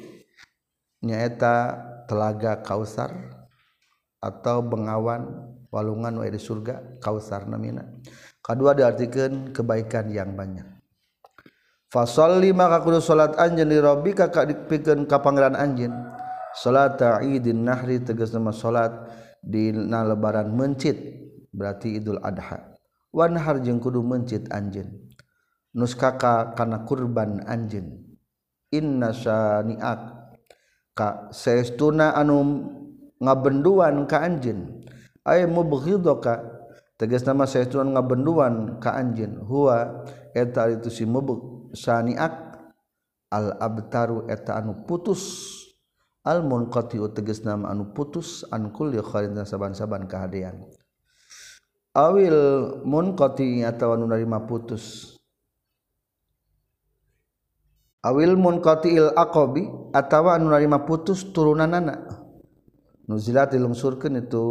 nyaeta 1.02 1.89
telaga 2.10 2.58
Kausar 2.66 3.14
atau 4.18 4.58
Bengawan 4.66 5.54
walungan 5.70 6.18
wa 6.18 6.26
di 6.26 6.42
surga 6.42 6.98
Kausar 6.98 7.46
namina 7.46 7.86
kedua 8.42 8.74
diartikan 8.74 9.54
kebaikan 9.54 10.10
yang 10.10 10.34
banyak. 10.34 10.66
Fasolli 11.90 12.54
maka 12.54 12.82
kudu 12.86 13.02
salat 13.02 13.34
anjeun 13.34 13.66
li 13.66 13.78
rabbika 13.78 14.30
ka 14.30 14.46
dipikeun 14.46 15.10
ka 15.10 15.18
pangeran 15.22 15.58
anjeun. 15.58 15.90
Salat 16.54 16.98
idin 17.22 17.62
nahri 17.66 18.02
tegas 18.02 18.34
nama 18.34 18.50
salat 18.50 18.90
di 19.42 19.70
lebaran 19.74 20.50
mencit 20.54 20.98
berarti 21.50 21.98
idul 21.98 22.22
adha. 22.22 22.78
Wanhar 23.10 23.58
jeung 23.62 23.82
kudu 23.82 24.02
mencit 24.06 24.50
anjeun. 24.54 25.10
Nuskaka 25.74 26.54
kana 26.54 26.86
kurban 26.86 27.42
anjeun. 27.46 28.18
Inna 28.70 29.10
syani'ak 29.10 30.19
ka 31.00 31.32
saestuna 31.32 32.12
anu 32.12 32.68
ngabenduan 33.16 34.04
ka 34.04 34.20
anjeun. 34.20 34.84
Ay 35.24 35.48
mubghidaka 35.48 36.44
tegas 37.00 37.24
nama 37.24 37.48
saestuna 37.48 37.96
ngabenduan 37.96 38.76
ka 38.76 38.92
anjeun. 39.00 39.40
Huwa 39.48 40.04
eta 40.36 40.68
itu 40.68 40.92
si 40.92 41.08
mubg 41.08 41.72
saniak. 41.72 42.52
Al 43.32 43.56
abtaru 43.56 44.28
eta 44.28 44.60
anu 44.60 44.84
putus. 44.84 45.56
Al 46.20 46.44
munqati 46.44 47.00
tegas 47.16 47.48
nama 47.48 47.72
anu 47.72 47.96
putus. 47.96 48.44
An 48.52 48.68
kulli 48.68 49.00
kharidna 49.00 49.48
saban-saban 49.48 50.04
kahadean. 50.04 50.68
Awil 51.96 52.36
munqati 52.84 53.64
atawa 53.64 53.96
anu 53.96 54.04
narima 54.04 54.44
putus. 54.44 55.16
awil 58.00 58.36
munqatiil 58.36 59.12
aqabi 59.16 59.68
atawa 59.92 60.36
anu 60.36 60.52
narima 60.52 60.84
putus 60.84 61.28
turunanana. 61.32 62.20
Nuzilat 63.10 63.50
dilungsurkeun 63.50 64.22
itu 64.22 64.44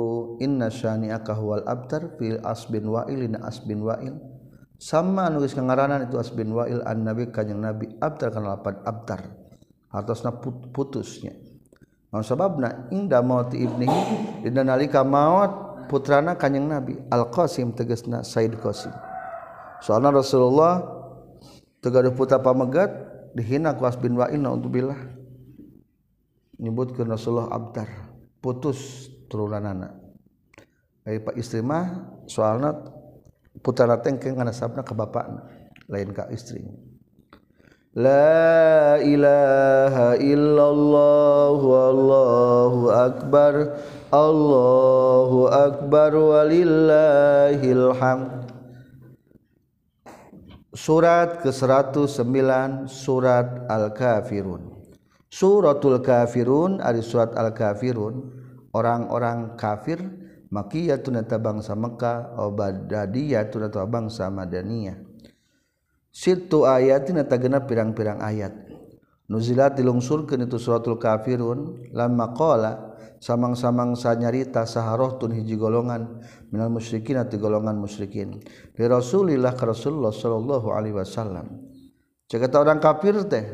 inna 0.43 0.67
syani'aka 0.67 1.31
huwal 1.39 1.63
abtar 1.63 2.19
fil 2.19 2.43
asbin 2.43 2.91
wa'ilin 2.91 3.39
asbin 3.39 3.79
wa'il. 3.79 4.19
Sama 4.75 5.31
anu 5.31 5.39
geus 5.43 5.55
ngaranan 5.55 6.11
itu 6.11 6.19
asbin 6.19 6.51
wa'il 6.51 6.83
an 6.83 7.07
nabi 7.07 7.31
kanjing 7.31 7.59
nabi 7.63 7.87
abtar 8.03 8.35
kana 8.35 8.59
lapan 8.59 8.83
abtar. 8.83 9.31
Hartosna 9.89 10.35
putusnya. 10.75 11.33
Mau 12.09 12.25
sababna 12.25 12.89
inda 12.89 13.21
mauti 13.21 13.61
ibnihi 13.61 14.41
dina 14.45 14.65
nalika 14.65 15.05
maut 15.05 15.85
putrana 15.89 16.37
kanjing 16.37 16.69
Nabi. 16.69 16.93
Al 17.09 17.33
Qasim 17.33 17.73
tegasna 17.73 18.21
Said 18.21 18.53
Qasim. 18.61 18.93
Soalna 19.81 20.13
Rasulullah 20.13 20.85
tegaduh 21.81 22.13
putra 22.13 22.37
pamegat 22.37 23.08
dihina 23.35 23.75
ku 23.77 23.85
asbin 23.85 24.15
wa'il 24.17 24.41
naudzubillah. 24.41 24.99
Nyebutkeun 26.59 27.07
rasulullah 27.07 27.51
abtar 27.55 27.87
putus 28.43 29.07
turunan 29.31 29.63
anak. 29.63 29.93
Dari 31.03 31.23
pak 31.23 31.35
istri 31.39 31.63
mah 31.63 32.11
soalnya 32.27 32.75
putara 33.63 33.97
tengkeng 33.99 34.35
karena 34.35 34.53
sabna 34.53 34.83
ke 34.83 34.93
bapak 34.93 35.25
lain 35.89 36.13
ke 36.13 36.23
istrinya 36.29 36.75
La 37.97 39.01
ilaha 39.01 40.13
illallah 40.21 41.57
wallahu 41.57 42.93
akbar. 42.93 43.53
Allahu 44.13 45.49
akbar 45.49 46.13
walillahil 46.13 47.93
hamd 47.97 48.38
Surat 50.69 51.41
ke-109 51.41 52.85
Surat 52.85 53.65
Al-Kafirun. 53.65 54.79
Suratul 55.29 56.01
kafirun 56.01 56.81
ari 56.81 57.05
surat 57.05 57.37
al-kafirun. 57.37 58.33
Orang-orang 58.73 59.53
kafir 59.57 60.01
makiyatun 60.49 61.21
eta 61.21 61.37
bangsa 61.37 61.77
Mekah 61.77 62.33
obadadiyatun 62.37 63.69
eta 63.69 63.85
bangsa 63.85 64.25
Madaniyah. 64.33 64.97
Situ 66.09 66.65
ayatin 66.65 67.21
eta 67.21 67.37
genep 67.37 67.69
pirang-pirang 67.69 68.17
ayat. 68.25 68.53
Nuzilat 69.29 69.77
dilungsurkeun 69.77 70.49
itu 70.49 70.57
suratul 70.57 70.97
kafirun. 70.97 71.93
Lama 71.93 72.33
qala 72.33 72.88
samang-samangsa 73.19 74.15
nyarita 74.15 74.63
saharoh 74.63 75.19
tun 75.19 75.35
hiji 75.35 75.59
golongan 75.59 76.23
minal 76.51 76.71
musyrikin 76.71 77.19
atau 77.19 77.35
golongan 77.39 77.75
musyrikin. 77.75 78.39
Li 78.75 78.85
rasulillah 78.87 79.53
ka 79.55 79.67
rasulullah 79.67 80.15
sallallahu 80.15 80.71
alaihi 80.71 80.95
wasallam. 80.95 81.69
Cek 82.31 82.51
orang 82.55 82.79
kafir 82.79 83.19
teh 83.27 83.45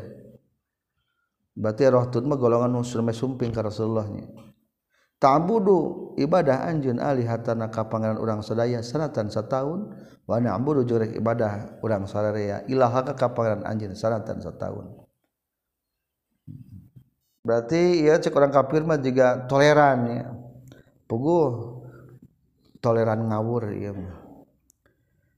berarti 1.56 1.88
roh 1.88 2.06
tun 2.12 2.28
mah 2.28 2.36
golongan 2.36 2.70
muslim 2.70 3.10
sumping 3.10 3.50
ka 3.50 3.64
rasulullahnya. 3.64 4.28
Ta'budu 5.16 6.12
ibadah 6.20 6.68
anjeun 6.68 7.00
alihatana 7.00 7.72
ka 7.72 7.88
pangeran 7.88 8.20
urang 8.20 8.44
sadaya 8.44 8.84
sanatan 8.84 9.32
sataun 9.32 9.96
wa 10.28 10.36
na'budu 10.36 10.84
jurek 10.84 11.16
ibadah 11.16 11.80
urang 11.80 12.04
sararea 12.04 12.68
ilaha 12.68 13.16
ka 13.16 13.32
pangeran 13.32 13.64
anjeun 13.64 13.96
sanatan 13.96 14.44
sataun. 14.44 15.05
Berarti 17.46 18.02
ya 18.02 18.18
cek 18.18 18.34
orang 18.34 18.50
kafir 18.50 18.82
mah 18.82 18.98
juga 18.98 19.46
toleran 19.46 20.10
ya. 20.10 20.26
Puguh. 21.06 21.78
Toleran 22.82 23.30
ngawur 23.30 23.70
ya 23.72 23.94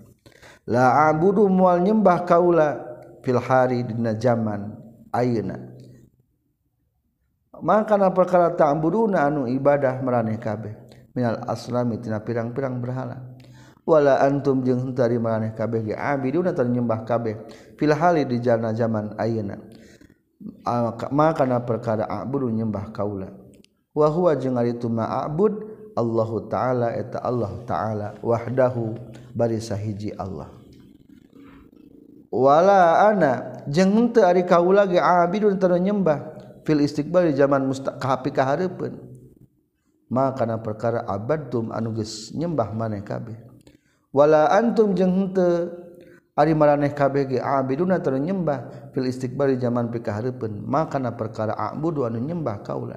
La 0.70 1.09
abudu 1.09 1.49
mual 1.49 1.82
nyembah 1.82 2.24
kaula 2.24 2.80
fil 3.26 3.41
hari 3.41 3.84
dina 3.84 4.14
zaman 4.16 4.78
ayeuna. 5.09 5.57
Makana 7.62 8.09
perkara 8.09 8.53
ta'buduna 8.57 9.26
anu 9.26 9.45
ibadah 9.45 10.01
maraneh 10.01 10.38
kabeh. 10.41 10.74
Minal 11.14 11.43
aslami 11.45 11.99
tina 12.01 12.24
pirang-pirang 12.24 12.82
berhala. 12.82 13.22
Wala 13.86 14.22
antum 14.22 14.62
jeung 14.62 14.93
tari 14.93 15.18
maraneh 15.18 15.53
kabeh 15.57 15.91
ge 15.91 15.95
abiduna 15.97 16.53
tari 16.53 16.70
nyembah 16.70 17.01
kabeh 17.05 17.36
fil 17.78 17.93
hari 17.93 18.26
di 18.26 18.41
jana 18.41 18.74
zaman 18.74 19.14
ayeuna. 19.18 19.57
Makana 21.14 21.62
perkara 21.62 22.09
a'budu 22.09 22.49
nyembah 22.49 22.89
kaula. 22.93 23.30
Wa 23.93 24.07
huwa 24.09 24.34
jeung 24.39 24.57
ari 24.57 24.78
tuma 24.80 25.05
a'bud 25.05 25.70
Allahu 25.98 26.48
ta'ala 26.48 26.96
eta 26.96 27.20
Allah 27.20 27.52
ta'ala 27.68 28.08
wahdahu 28.24 28.96
barisa 29.36 29.76
hiji 29.76 30.16
Allah. 30.16 30.48
Wala 32.32 33.12
ana 33.12 33.62
jeung 33.68 33.92
henteu 33.92 34.24
ari 34.24 34.48
kaula 34.48 34.88
ge 34.88 35.00
abidun 35.00 35.60
teu 35.60 35.76
nyembah 35.76 36.32
fil 36.64 36.80
istiqbal 36.80 37.28
di 37.28 37.36
zaman 37.36 37.68
musta 37.68 37.92
kahapi 38.00 38.32
kahareupeun 38.32 38.96
ma 40.08 40.32
kana 40.32 40.56
perkara 40.64 41.04
abadtum 41.04 41.76
anu 41.76 41.92
geus 41.92 42.32
nyembah 42.32 42.72
maneh 42.72 43.04
kabeh. 43.04 43.36
Wala 44.16 44.48
antum 44.48 44.96
jeung 44.96 45.12
henteu 45.12 45.76
ari 46.32 46.56
maraneh 46.56 46.96
kabeh 46.96 47.36
ge 47.36 47.39
abiduna 47.44 48.00
teu 48.00 48.16
nyembah 48.16 48.92
fil 48.96 49.12
istiqbal 49.12 49.52
di 49.52 49.60
zaman 49.60 49.92
pikahareupeun 49.92 50.64
ma 50.64 50.88
kana 50.88 51.12
perkara 51.12 51.52
abudu 51.52 52.08
anu 52.08 52.24
nyembah 52.24 52.64
kaula 52.64 52.96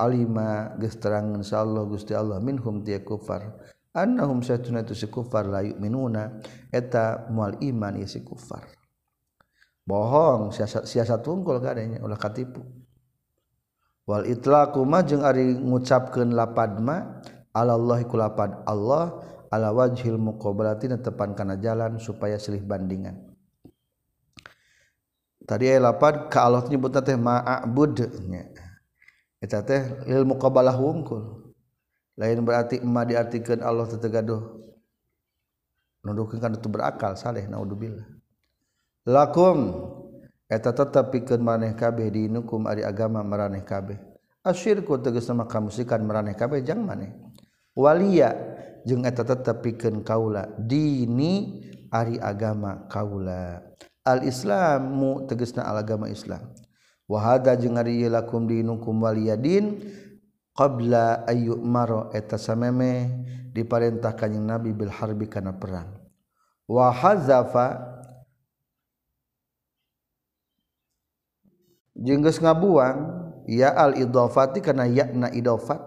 Alima 0.00 0.72
geus 0.80 0.96
terang 0.96 1.36
insyaallah 1.36 1.84
Gusti 1.86 2.16
Allah 2.16 2.40
minhum 2.40 2.80
ti 2.80 2.96
kufar. 3.02 3.60
Annahum 3.92 4.40
satuna 4.40 4.80
tu 4.80 4.96
si 4.96 5.04
kufar 5.12 5.44
la 5.52 5.60
yu'minuna 5.60 6.40
eta 6.72 7.28
mual 7.28 7.60
iman 7.60 8.00
ya 8.00 8.08
si 8.08 8.24
kufar. 8.24 8.64
Bohong 9.84 10.48
siasat 10.54 10.88
siasat 10.88 11.20
tungkul 11.20 11.60
kadenya 11.60 12.00
ulah 12.00 12.16
katipu. 12.16 12.64
Wal 14.08 14.26
itlaqu 14.26 14.80
ma 14.88 15.04
jeung 15.04 15.20
ari 15.22 15.54
ngucapkeun 15.54 16.32
lapad 16.32 16.80
ma 16.80 17.20
alallahi 17.52 18.08
kulapad 18.08 18.64
Allah 18.64 19.20
ala 19.52 19.68
wajhil 19.76 20.16
muqabalati 20.16 20.88
tepan 20.96 21.36
kana 21.36 21.60
jalan 21.60 22.00
supaya 22.00 22.40
silih 22.40 22.64
bandingan. 22.64 23.20
Tadi 25.44 25.68
lapad 25.76 26.32
ka 26.32 26.48
Allah 26.48 26.64
nyebutna 26.64 27.04
teh 27.04 27.18
ma'budnya. 27.18 28.61
eta 29.42 29.66
teh 29.66 29.82
lil 30.06 30.22
muqabalah 30.22 30.78
wungkul. 30.78 31.50
Lain 32.14 32.44
berarti 32.46 32.78
emma 32.78 33.02
diartikan 33.02 33.64
Allah 33.64 33.88
tetegaduh 33.90 34.62
nuduhkeun 36.06 36.38
kana 36.38 36.56
teu 36.60 36.70
berakal 36.70 37.18
saleh 37.18 37.50
naudzubillah. 37.50 38.06
Lakum 39.08 39.58
eta 40.46 40.70
tetep 40.70 41.10
pikeun 41.10 41.42
maneh 41.42 41.74
kabeh 41.74 42.06
dinukum 42.12 42.70
ari 42.70 42.86
agama 42.86 43.24
maraneh 43.26 43.66
kabeh. 43.66 43.98
Asyirku 44.46 44.98
tegas 45.02 45.26
nama 45.30 45.46
kamusikan 45.46 46.02
maraneh 46.06 46.38
kabeh 46.38 46.62
jang 46.62 46.86
maneh. 46.86 47.10
Walia 47.74 48.34
jeung 48.86 49.02
eta 49.02 49.26
tetep 49.26 49.64
pikeun 49.64 50.06
kaula 50.06 50.46
dini 50.60 51.64
ari 51.90 52.20
agama 52.20 52.86
kaula. 52.86 53.62
Al 54.02 54.26
islamu 54.26 55.24
tegasna 55.30 55.66
al 55.66 55.80
agama 55.80 56.10
islam. 56.10 56.42
wahada 57.12 57.52
jeung 57.60 57.76
ari 57.76 58.08
lakum 58.08 58.48
dinukum 58.48 59.04
waliyadin 59.04 59.84
qabla 60.56 61.28
ayu 61.28 61.60
maro 61.60 62.08
eta 62.16 62.40
sameme 62.40 63.12
diparintah 63.52 64.16
kanjing 64.16 64.48
nabi 64.48 64.72
bil 64.72 64.88
harbi 64.88 65.28
kana 65.28 65.52
perang. 65.52 65.92
Wa 66.64 66.88
hazafa 66.88 68.00
jeung 71.92 72.24
geus 72.24 72.40
ngabuang 72.40 73.28
ya 73.44 73.76
al 73.76 73.92
idafati 74.00 74.64
kana 74.64 74.88
ya'na 74.88 75.28
idafat 75.36 75.84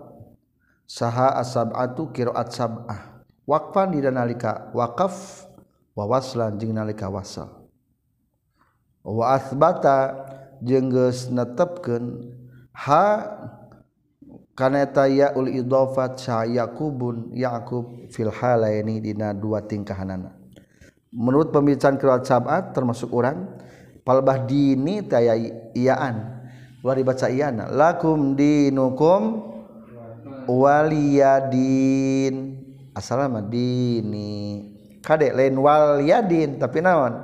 saha 0.85 1.41
asabatu 1.41 2.13
qiraat 2.13 2.53
sab'ah. 2.53 3.25
Waqfan 3.45 3.93
di 3.93 4.01
nalika 4.01 4.73
waqaf 4.73 5.45
wa 5.97 6.05
waslan 6.05 6.57
jeung 6.61 6.73
nalika 6.77 7.09
wasal. 7.09 7.69
Wa 9.05 9.37
asbata 9.37 10.25
jengges 10.63 11.31
netepken 11.31 12.31
ha 12.71 13.05
kaneta 14.55 15.07
ya 15.11 15.35
ul 15.35 15.51
idofat 15.51 16.15
saya 16.19 16.71
kubun 16.71 17.35
Yakub 17.35 18.07
filhala 18.09 18.71
ini 18.71 19.03
dina 19.03 19.35
dua 19.35 19.59
tingkahanana. 19.63 20.31
Menurut 21.15 21.51
pembicaraan 21.51 21.99
kerabat 21.99 22.27
sabat 22.27 22.63
termasuk 22.75 23.11
orang 23.11 23.47
palbah 24.03 24.39
dini 24.43 25.03
taya 25.03 25.35
iyaan 25.75 26.43
luar 26.83 26.99
dibaca 26.99 27.27
iyana 27.31 27.67
lakum 27.71 28.35
dinukum 28.35 29.51
waliyadin. 30.47 32.35
Asalama 32.95 33.43
dini. 33.43 34.71
Kadek 35.03 35.35
lain 35.35 35.59
waliyadin 35.59 36.55
tapi 36.55 36.79
naon? 36.79 37.19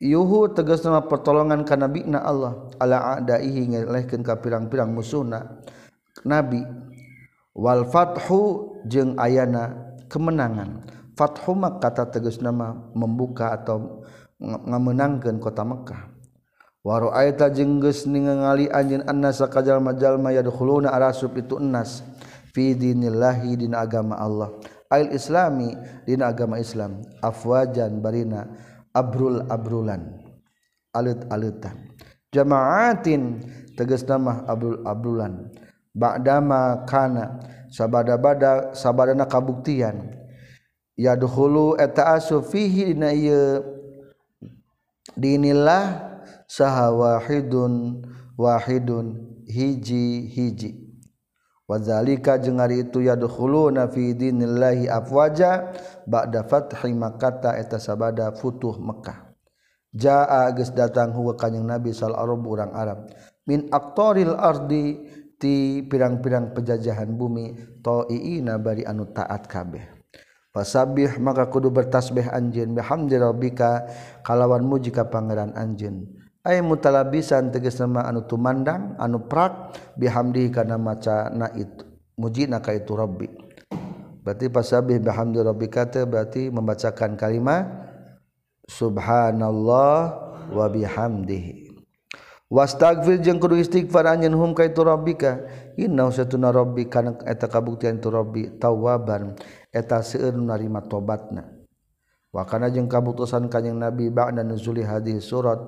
yuhu 0.00 0.48
tegas 0.56 0.80
nama 0.80 1.04
pertolongan 1.04 1.60
ka 1.68 1.76
nabina 1.76 2.24
Allah. 2.24 2.72
Ala 2.80 3.20
adaihi 3.20 3.76
ngelehkeun 3.76 4.24
ka 4.24 4.40
pirang-pirang 4.40 4.96
musuhna. 4.96 5.60
nabi. 6.24 6.62
Wal 7.58 7.86
fathu 7.90 8.74
jeung 8.86 9.18
ayana 9.18 9.94
kemenangan. 10.06 10.86
Fathu 11.18 11.58
mak 11.58 11.82
kata 11.82 12.06
tegas 12.14 12.38
nama 12.38 12.78
membuka 12.94 13.50
atau 13.50 14.06
ngamenangkan 14.38 15.42
kota 15.42 15.66
Mekkah 15.66 16.14
waro 16.86 17.10
ayata 17.10 17.50
jeung 17.50 17.82
geus 17.82 18.06
ningali 18.06 18.70
anjeun 18.70 19.02
annasa 19.02 19.50
kajalma-jalma 19.50 20.30
yadkhuluna 20.30 20.94
arasub 20.94 21.34
itu 21.34 21.58
ennas. 21.58 22.06
Fi 22.54 22.72
dinillahi 22.72 23.60
dina 23.60 23.84
agama 23.84 24.16
Allah. 24.16 24.54
Ail 24.88 25.12
islami 25.12 25.74
dina 26.08 26.32
agama 26.32 26.56
Islam. 26.56 27.02
Afwajan 27.20 28.00
barina 28.00 28.46
abrul 28.94 29.44
abrulan. 29.50 30.16
Alit 30.96 31.20
alitan 31.28 31.88
jamaatin 32.32 33.40
tegas 33.76 34.04
nama 34.04 34.44
abrul 34.44 34.84
abrulan 34.84 35.48
ba'dama 35.98 36.86
kana 36.86 37.42
sabada-bada 37.74 38.70
sabadana 38.78 39.26
kabuktian. 39.26 40.14
Yadkhulu 40.94 41.74
eta 41.78 42.14
asu 42.14 42.38
fihi 42.42 42.94
dina 42.94 43.10
ieu 43.10 43.62
dinillah 45.18 46.14
saha 46.46 46.94
wahidun 46.94 48.06
wahidun 48.38 49.18
hiji 49.50 50.30
hiji. 50.30 50.70
Wadzalika 51.68 52.40
jeung 52.40 52.62
ari 52.62 52.86
itu 52.86 53.04
yadkhuluna 53.04 53.90
fi 53.92 54.16
dinillahi 54.16 54.88
afwaja 54.88 55.74
ba'da 56.08 56.46
fathi 56.48 56.94
makkah 56.96 57.58
eta 57.60 57.76
sabada 57.76 58.32
futuh 58.32 58.78
Mekah 58.80 59.28
jaa 59.92 60.48
geus 60.52 60.72
datang 60.72 61.12
huwa 61.16 61.36
kanjing 61.36 61.64
nabi 61.64 61.92
sallallahu 61.92 62.40
alaihi 62.40 62.48
urang 62.48 62.72
Arab. 62.72 62.98
Min 63.48 63.68
aktoril 63.72 64.36
ardi 64.36 65.00
ti 65.38 65.86
pirang-pirang 65.86 66.52
pejajahan 66.52 67.14
bumi 67.14 67.78
toiina 67.80 68.58
bari 68.58 68.82
anu 68.82 69.06
taat 69.14 69.46
kabeh. 69.46 69.98
Fasabih 70.50 71.22
maka 71.22 71.46
kudu 71.46 71.70
bertasbih 71.70 72.26
anjin 72.34 72.74
bihamdi 72.74 73.14
rabbika 73.14 73.86
kalawan 74.26 74.66
muji 74.66 74.90
ka 74.90 75.06
pangeran 75.06 75.54
anjin 75.54 76.08
ay 76.42 76.64
mutalabisan 76.64 77.54
tegas 77.54 77.78
nama 77.78 78.08
anu 78.08 78.24
tumandang 78.26 78.96
anu 78.98 79.28
prak 79.28 79.76
bihamdi 80.00 80.50
kana 80.50 80.80
maca 80.80 81.30
na 81.30 81.52
itu 81.54 81.86
muji 82.18 82.50
na 82.50 82.58
ka 82.58 82.74
itu 82.74 82.96
rabbi. 82.98 83.28
Berarti 84.24 84.50
fasabih 84.50 84.98
bihamdi 84.98 85.40
rabbika 85.40 85.86
teh 85.88 86.04
berarti 86.04 86.50
membacakan 86.50 87.14
kalimat 87.14 87.64
subhanallah 88.66 90.00
wa 90.52 90.66
bihamdihi. 90.68 91.67
wastagfir 92.48 93.20
jeung 93.20 93.36
kudu 93.36 93.60
istighfar 93.60 94.08
anjeun 94.08 94.32
hum 94.34 94.50
ka 94.56 94.64
itu 94.64 94.80
rabbika. 94.80 95.44
Inna 95.78 96.10
satuna 96.10 96.50
rabbi 96.50 96.90
kana 96.90 97.14
eta 97.22 97.46
kabuktian 97.46 98.02
tu 98.02 98.10
rabbi 98.10 98.58
tawwaban 98.58 99.38
eta 99.70 100.02
seueur 100.02 100.34
nu 100.34 100.48
narima 100.48 100.82
tobatna. 100.82 101.46
Wa 102.28 102.44
kana 102.44 102.68
jeung 102.68 102.90
kabutusan 102.90 103.48
kanjing 103.48 103.78
nabi 103.80 104.12
ba'da 104.12 104.44
nuzuli 104.44 104.84
hadis 104.84 105.24
surat 105.24 105.60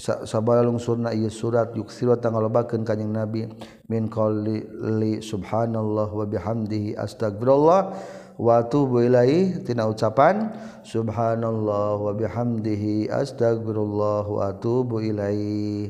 sabar 0.00 0.64
lungsurna 0.64 1.12
ieu 1.12 1.28
surat 1.28 1.76
yuksiru 1.76 2.16
tangalobakeun 2.16 2.80
kanjing 2.80 3.12
nabi 3.12 3.44
min 3.92 4.08
qali 4.08 5.20
subhanallah 5.20 6.08
wa 6.08 6.24
bihamdihi 6.24 6.96
astagfirullah 6.96 7.92
watu 8.40 8.88
builaitina 8.88 9.88
ucapan 9.88 10.52
Subhanallah 10.82 12.00
wabihamdihi 12.00 13.08
astagfirullah 13.12 14.24
watu 14.26 14.84
builai 14.84 15.88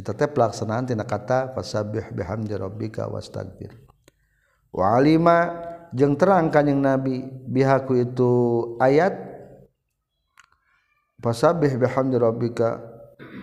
kita 0.00 0.16
teh 0.16 0.28
pelaksanaan 0.32 0.88
tina 0.88 1.04
kata 1.04 1.52
fasabih 1.52 2.08
bihamdi 2.16 2.56
rabbika 2.56 3.04
wastagfir 3.10 3.76
wa 4.72 4.96
alima 4.96 5.38
jeung 5.92 6.16
terang 6.16 6.48
kanjing 6.48 6.80
nabi 6.80 7.26
bihaku 7.44 8.08
itu 8.08 8.30
ayat 8.80 9.12
fasabih 11.20 11.76
bihamdi 11.76 12.16
rabbika 12.16 12.80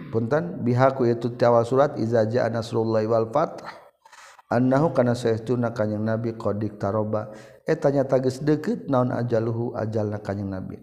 punten 0.10 0.66
bihaku 0.66 1.06
itu 1.12 1.36
tiawal 1.38 1.62
surat 1.62 1.94
iza 2.02 2.26
jaa 2.26 2.50
nasrullahi 2.50 3.06
wal 3.06 3.30
fath 3.30 3.62
annahu 4.50 4.96
kana 4.96 5.14
sayyiduna 5.14 5.76
kanjing 5.76 6.02
nabi 6.02 6.34
qadik 6.34 6.80
taroba 6.80 7.30
etanya 7.68 8.08
tagis 8.08 8.40
deket 8.40 8.88
naon 8.88 9.12
ajaluhu 9.12 9.76
ajal 9.76 10.08
na 10.08 10.24
kanyang 10.24 10.56
nabi 10.56 10.80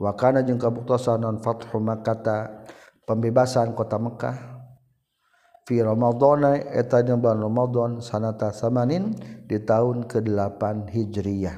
wakana 0.00 0.40
jeung 0.40 0.58
kabuktosan 0.58 1.22
non 1.22 1.38
fathu 1.38 1.78
makata 1.78 2.64
pembebasan 3.04 3.76
kota 3.76 4.00
Mekah 4.00 4.54
fi 5.64 5.80
ramadhana 5.80 6.60
eta 6.60 7.00
dina 7.00 7.16
bulan 7.16 7.40
ramadhan 7.40 7.90
sanata 8.04 8.52
samanin 8.52 9.16
di 9.48 9.60
tahun 9.64 10.04
ke-8 10.04 10.92
hijriyah. 10.92 11.56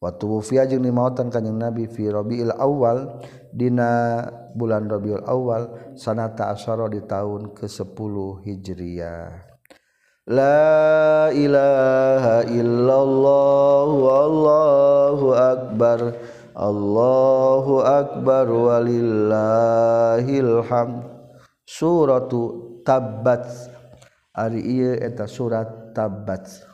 Wa 0.00 0.16
tuwfiya 0.16 0.64
jeung 0.70 0.86
dimautan 0.86 1.28
kanjing 1.28 1.58
nabi 1.60 1.84
fi 1.90 2.08
rabiul 2.08 2.54
awal 2.56 3.20
dina 3.52 4.22
bulan 4.54 4.88
rabiul 4.88 5.26
awal 5.26 5.92
sanata 5.98 6.54
asyara 6.54 6.88
di 6.88 7.02
tahun 7.04 7.52
ke-10 7.52 8.14
hijriyah. 8.46 9.28
La 10.28 11.32
ilaha 11.32 12.44
illallah 12.44 13.88
wallahu 13.88 15.32
akbar. 15.32 16.12
Allahu 16.52 17.80
akbar 17.80 18.44
walillahil 18.52 20.60
hamd. 20.68 21.08
Suratu 21.64 22.68
Tabbat. 22.84 23.48
Ari 24.36 24.60
ieu 24.60 24.92
eta 25.00 25.24
surat 25.24 25.96
Tabbat. 25.96 26.68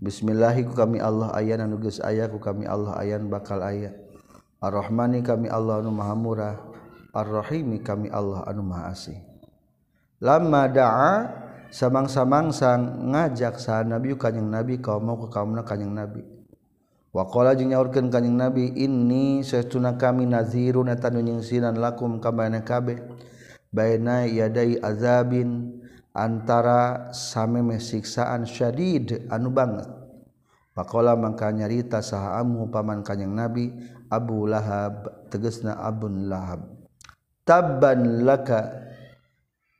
Bismillahiku 0.00 0.72
kami 0.72 0.96
Allah 1.02 1.28
ayana 1.36 1.68
nugus 1.68 2.00
ayahku 2.00 2.40
kami 2.40 2.64
Allah 2.64 2.96
ayan 2.96 3.28
bakal 3.28 3.60
ayat. 3.60 3.92
Ar-Rahmani 4.62 5.20
kami 5.20 5.52
Allah 5.52 5.84
anu 5.84 5.92
maha 5.92 6.16
murah. 6.16 6.56
Ar-Rahimi 7.12 7.84
kami 7.84 8.08
Allah 8.08 8.40
anu 8.48 8.64
maha 8.64 8.96
asih. 8.96 9.20
Lama 10.24 10.64
da'a 10.72 11.28
samang-samangsang 11.68 13.12
ngajak 13.12 13.60
sa 13.60 13.84
nabi 13.84 14.16
kanjing 14.16 14.48
nabi 14.48 14.80
kaum 14.80 15.04
mau 15.04 15.20
ke 15.20 15.28
kaumna 15.28 15.60
kanjing 15.60 15.92
nabi. 15.92 16.39
Wakola 17.10 17.58
jeung 17.58 17.74
nyaurkeun 17.74 18.06
kanjing 18.06 18.38
Nabi 18.38 18.70
ini 18.70 19.42
saestuna 19.42 19.98
kami 19.98 20.30
nazirun 20.30 20.94
eta 20.94 21.10
nyingsinan 21.10 21.74
lakum 21.74 22.22
ka 22.22 22.30
kabe 22.30 22.62
kabeh 22.62 22.98
baina 23.74 24.30
yadai 24.30 24.78
azabin 24.78 25.82
antara 26.14 27.10
same 27.10 27.66
siksaan 27.82 28.46
syadid 28.46 29.26
anu 29.26 29.50
banget. 29.50 29.90
Pakola 30.70 31.18
mangka 31.18 31.50
nyarita 31.50 31.98
sahamu 31.98 32.70
paman 32.70 33.02
kanjing 33.02 33.34
Nabi 33.34 33.74
Abu 34.06 34.46
Lahab 34.46 35.26
tegesna 35.34 35.82
Abun 35.82 36.30
Lahab. 36.30 36.62
Tabban 37.42 38.22
laka 38.22 38.70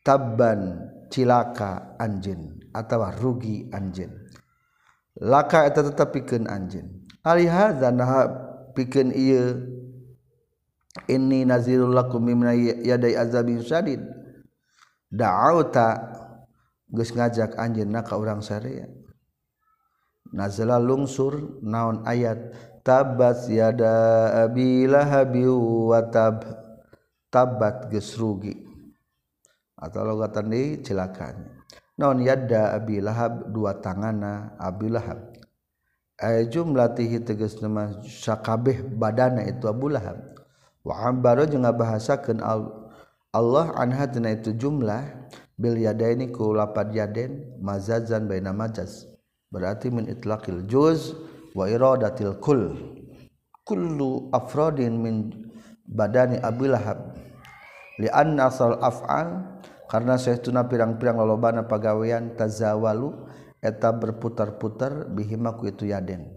tabban 0.03 0.91
cilaka 1.07 1.95
anjin 1.95 2.59
atau 2.75 3.07
rugi 3.23 3.71
anjin. 3.71 4.11
Laka 5.15 5.71
eta 5.71 5.87
tetapikeun 5.87 6.51
anjin. 6.51 7.00
alihaza 7.25 7.93
nah 7.93 8.29
pikeun 8.73 9.13
ieu 9.13 9.19
iya, 9.19 9.45
inni 11.11 11.45
nazirul 11.45 11.93
lakum 11.93 12.25
mimna 12.25 12.55
yadai 12.57 13.19
azabin 13.19 13.63
syadid. 13.63 14.03
Da'auta 15.11 15.99
geus 16.87 17.11
ngajak 17.11 17.59
anjeunna 17.59 18.07
ka 18.07 18.15
urang 18.15 18.43
sarea 18.43 18.87
nazala 20.31 20.79
lungsur 20.79 21.59
naon 21.67 22.07
ayat 22.07 22.55
tabas 22.87 23.51
yada 23.51 24.47
abi 24.47 24.87
lahabi 24.87 25.47
wa 25.51 25.99
tab 26.11 26.47
tabat 27.31 27.91
geus 27.91 28.15
rugi. 28.15 28.55
Atau 29.81 30.05
logatan 30.05 30.53
di 30.53 30.79
celakanya 30.85 31.59
naon 31.99 32.23
yada 32.23 32.77
abi 32.79 33.03
lahab 33.03 33.51
dua 33.51 33.83
tangana 33.83 34.55
abi 34.61 34.89
lahab. 34.93 35.30
Eh, 36.21 36.53
jumlatihi 36.53 37.25
teges 37.25 37.65
nama 37.65 37.97
sakabeh 38.05 38.85
badana 38.85 39.41
itu 39.49 39.65
Abu 39.65 39.89
Lahab. 39.89 40.21
Wa 40.85 41.09
ambaro 41.09 41.49
jeung 41.49 41.65
ngabahasakeun 41.65 42.45
Allah 43.31 43.67
anha 43.73 44.05
itu 44.11 44.53
jumlah 44.53 45.01
bil 45.61 45.77
yadaini 45.77 46.33
ku 46.33 46.57
lapad 46.57 46.91
yaden 46.97 47.61
mazazan 47.61 48.25
baina 48.25 48.51
majaz 48.51 49.05
berarti 49.53 49.93
min 49.93 50.09
itlaqil 50.09 50.65
juz 50.65 51.13
wa 51.53 51.69
iradatil 51.69 52.41
kull 52.41 52.75
kullu 53.69 54.33
afradin 54.33 54.97
min 54.97 55.15
badani 55.85 56.41
Abilahab 56.41 57.13
li 58.01 58.09
anna 58.09 58.49
asal 58.49 58.81
af'al 58.81 59.61
karena 59.87 60.17
saestuna 60.17 60.65
pirang-pirang 60.65 61.21
lolobana 61.21 61.69
pagawean 61.69 62.35
tazawalu 62.41 63.30
eta 63.61 63.93
berputar-putar 63.93 65.09
bihimaku 65.13 65.69
itu 65.69 65.89
yaden. 65.89 66.33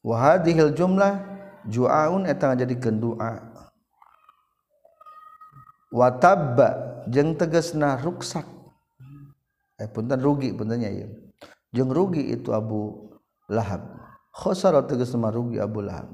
Wahadihil 0.00 0.72
jumlah 0.72 1.20
ju'aun 1.68 2.24
eta 2.24 2.48
ngajadikeun 2.48 2.96
doa 3.02 3.36
watabba 5.92 7.02
jeung 7.10 7.36
tegasna 7.36 8.00
ruksak. 8.00 8.46
Eh 9.76 9.88
punten 9.90 10.22
rugi 10.22 10.56
puntennya 10.56 10.88
ieu 10.88 11.10
jeung 11.74 11.92
rugi 11.92 12.32
itu 12.32 12.54
Abu 12.54 13.12
Lahab. 13.50 13.82
Khosara 14.30 14.86
tegasna 14.86 15.28
rugi 15.28 15.58
Abu 15.60 15.82
Lahab. 15.82 16.08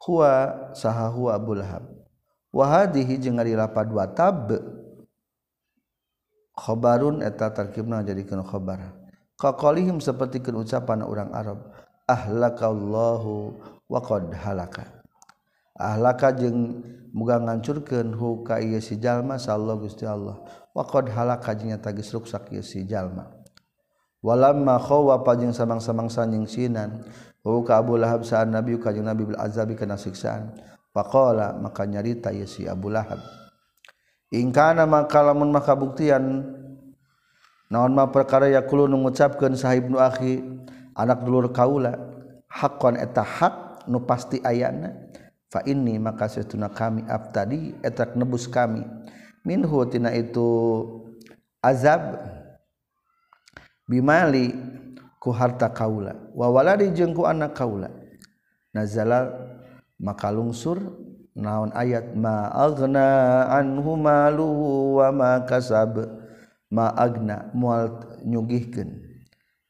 Huwa 0.00 0.30
saha 0.74 1.06
huwa 1.08 1.38
Abu 1.38 1.54
Lahab. 1.54 1.86
Wahadihi 2.50 3.14
jeung 3.22 3.38
ari 3.38 3.54
lapad 3.54 3.88
khobarun 6.60 7.24
eta 7.24 7.48
tarkibna 7.48 8.04
jadikeun 8.04 8.44
khobar. 8.44 8.92
Qaqalihim 9.40 10.04
sapertikeun 10.04 10.60
ucapan 10.60 11.00
orang 11.00 11.32
Arab 11.32 11.72
ahlakallahu 12.04 13.56
wa 13.88 14.00
qad 14.04 14.28
halaka. 14.36 14.84
Ahlaka 15.80 16.36
jeung 16.36 16.84
muga 17.16 17.40
ngancurkeun 17.40 18.12
hu 18.12 18.44
ka 18.44 18.60
ieu 18.60 18.76
si 18.84 19.00
jalma 19.00 19.40
sallallahu 19.40 19.88
gusti 19.88 20.04
Allah. 20.04 20.44
Wa 20.76 20.84
qad 20.84 21.08
halaka 21.08 21.56
jeung 21.56 21.72
eta 21.72 21.88
geus 21.96 22.12
ruksak 22.12 22.52
ieu 22.52 22.60
si 22.60 22.84
jalma. 22.84 23.32
Walamma 24.20 24.76
khawa 24.76 25.24
pajeng 25.24 25.56
samang-samangsa 25.56 26.28
nyingsinan 26.28 27.08
hu 27.40 27.64
ka 27.64 27.80
Abu 27.80 27.96
Lahab 27.96 28.20
sa'an 28.20 28.52
nabi 28.52 28.76
ka 28.76 28.92
jeung 28.92 29.08
nabi 29.08 29.24
bil 29.24 29.40
azabi 29.40 29.72
kana 29.72 29.96
siksaan. 29.96 30.52
Faqala 30.92 31.56
maka 31.56 31.88
nyarita 31.88 32.28
ieu 32.28 32.44
si 32.44 32.68
Abu 32.68 32.92
Lahab. 32.92 33.39
ingkana 34.30 34.86
maka 34.86 35.20
lamun 35.26 35.50
maka 35.50 35.74
buktian 35.74 36.46
naon 37.66 37.92
ma 37.94 38.06
perkara 38.10 38.46
yakulu 38.50 38.86
nu 38.86 39.02
ngucapkeun 39.02 39.58
sahibnu 39.58 39.98
akhi 39.98 40.42
anak 40.94 41.22
dulur 41.26 41.50
kaula 41.50 41.98
haqqan 42.50 42.98
eta 42.98 43.22
hak 43.22 43.86
nu 43.90 44.02
pasti 44.06 44.42
ayana 44.42 44.94
fa 45.50 45.62
inni 45.66 45.98
maka 45.98 46.30
satuna 46.30 46.70
kami 46.70 47.02
abtadi 47.10 47.74
eta 47.82 48.06
nebus 48.14 48.46
kami. 48.46 48.86
Minhu 49.40 49.82
tina 49.88 50.12
itu 50.12 50.46
azab 51.64 52.20
bimali 53.88 54.52
ku 55.16 55.32
harta 55.32 55.72
kaula 55.72 56.12
wa 56.36 56.46
waladi 56.52 56.92
jeung 56.94 57.16
ku 57.16 57.26
anak 57.26 57.56
kaula. 57.56 57.90
Nazala 58.70 59.26
maka 59.98 60.30
lungsur 60.30 60.78
naon 61.40 61.72
ayat 61.72 62.12
ma 62.14 62.52
agna 62.52 63.48
anhu 63.48 63.96
malu 63.96 64.46
wa 65.00 65.08
ma 65.10 65.30
kasab. 65.48 66.20
Magna 66.70 67.50
mual 67.50 68.14
nyugihkeun. 68.22 69.02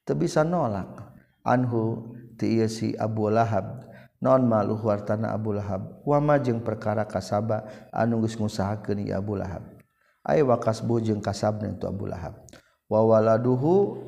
Teu 0.05 0.13
bisa 0.21 0.45
nolak. 0.45 1.01
Anhu 1.41 2.13
ti 2.37 2.61
si 2.69 2.93
Abu 2.93 3.33
Lahab. 3.33 3.89
Non 4.21 4.45
malu 4.45 4.77
hartana 4.77 5.33
Abu 5.33 5.57
Lahab. 5.57 6.05
Wa 6.05 6.21
ma 6.21 6.37
jeung 6.37 6.61
perkara 6.61 7.09
kasaba 7.09 7.65
anu 7.89 8.21
geus 8.21 8.37
ngusahakeun 8.37 9.01
ieu 9.01 9.17
Abu 9.17 9.41
Lahab. 9.41 9.65
Ay 10.21 10.45
wa 10.45 10.61
kasbu 10.61 11.01
jeung 11.01 11.25
kasabna 11.25 11.73
itu 11.73 11.89
Abu 11.89 12.05
Lahab. 12.05 12.37
Wa 12.85 13.01
waladuhu 13.01 14.05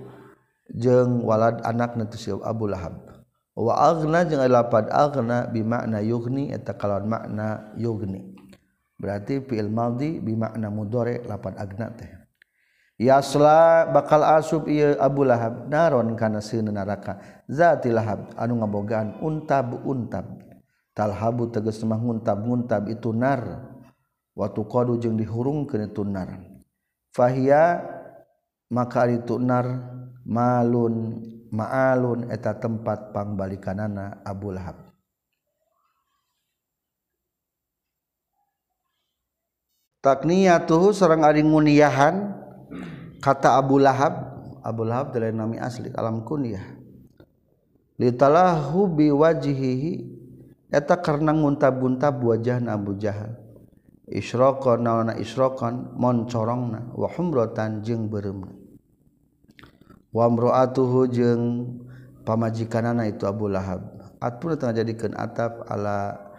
jeung 0.68 1.24
walad 1.24 1.64
anakna 1.64 2.04
tu 2.12 2.20
si 2.20 2.28
Abu 2.28 2.68
Lahab. 2.68 3.11
Waagna 3.52 4.24
jeung 4.24 4.40
lapad 4.48 4.88
agna 4.88 5.44
bimakna 5.48 6.00
yugni 6.00 6.48
eta 6.48 6.72
kalawan 6.72 7.08
makna 7.08 7.72
yugni. 7.76 8.32
Berarti 8.96 9.44
fi'il 9.44 9.68
madhi 9.68 10.22
bimakna 10.22 10.72
mudore 10.72 11.20
lapad 11.28 11.58
agna 11.60 11.92
teh. 11.92 12.08
Yasla 12.96 13.90
bakal 13.90 14.22
asub 14.22 14.70
ieu 14.70 14.94
Abu 14.96 15.26
Lahab 15.26 15.68
naron 15.68 16.14
kana 16.16 16.40
sieuna 16.40 16.70
neraka. 16.70 17.18
Zati 17.50 17.92
Lahab 17.92 18.32
anu 18.38 18.62
ngabogaan 18.62 19.20
untab-untab. 19.20 20.40
Talhabu 20.92 21.48
tegas 21.48 21.80
mah 21.84 21.98
nguntab-nguntab 21.98 22.88
itu 22.88 23.10
nar. 23.16 23.72
waktu 24.36 24.60
qadu 24.64 24.96
jeung 25.00 25.16
dihurungkeun 25.16 25.92
itu 25.92 26.02
nar. 26.04 26.40
Fahiya 27.12 27.84
maka 28.72 29.04
itu 29.08 29.36
nar 29.36 29.66
malun 30.24 31.20
maalun 31.52 32.32
eta 32.32 32.56
tempat 32.56 33.12
pangbalikanana 33.12 34.24
Abu 34.24 34.56
Lahab. 34.56 34.80
Takniyatuhu 40.02 40.90
sareng 40.90 41.22
ari 41.22 41.46
nguniyahan 41.46 42.34
kata 43.22 43.54
Abu 43.54 43.78
Lahab 43.78 44.34
Abu 44.66 44.82
Lahab 44.82 45.14
dari 45.14 45.30
nami 45.30 45.62
asli 45.62 45.94
alam 45.94 46.26
kunyah 46.26 46.82
litalahu 48.02 48.90
biwajhihi 48.98 49.92
eta 50.74 50.98
karena 50.98 51.30
nguntab-untab 51.30 52.18
wajah 52.18 52.58
Abu 52.66 52.98
Jahal. 52.98 53.38
Isyraqan 54.10 54.82
nawana 54.82 55.14
isyraqan 55.14 55.94
mon 55.94 56.26
corongna 56.26 56.90
wa 56.98 57.06
humratan 57.06 57.86
jeung 57.86 58.10
wamroatuhu 60.12 61.08
jeung 61.08 61.42
pamajikanana 62.22 63.08
itu 63.08 63.24
Abu 63.24 63.48
Lahab. 63.48 63.82
Atpun 64.22 64.54
tengah 64.54 64.78
jadikan 64.78 65.18
atap 65.18 65.66
ala 65.66 66.30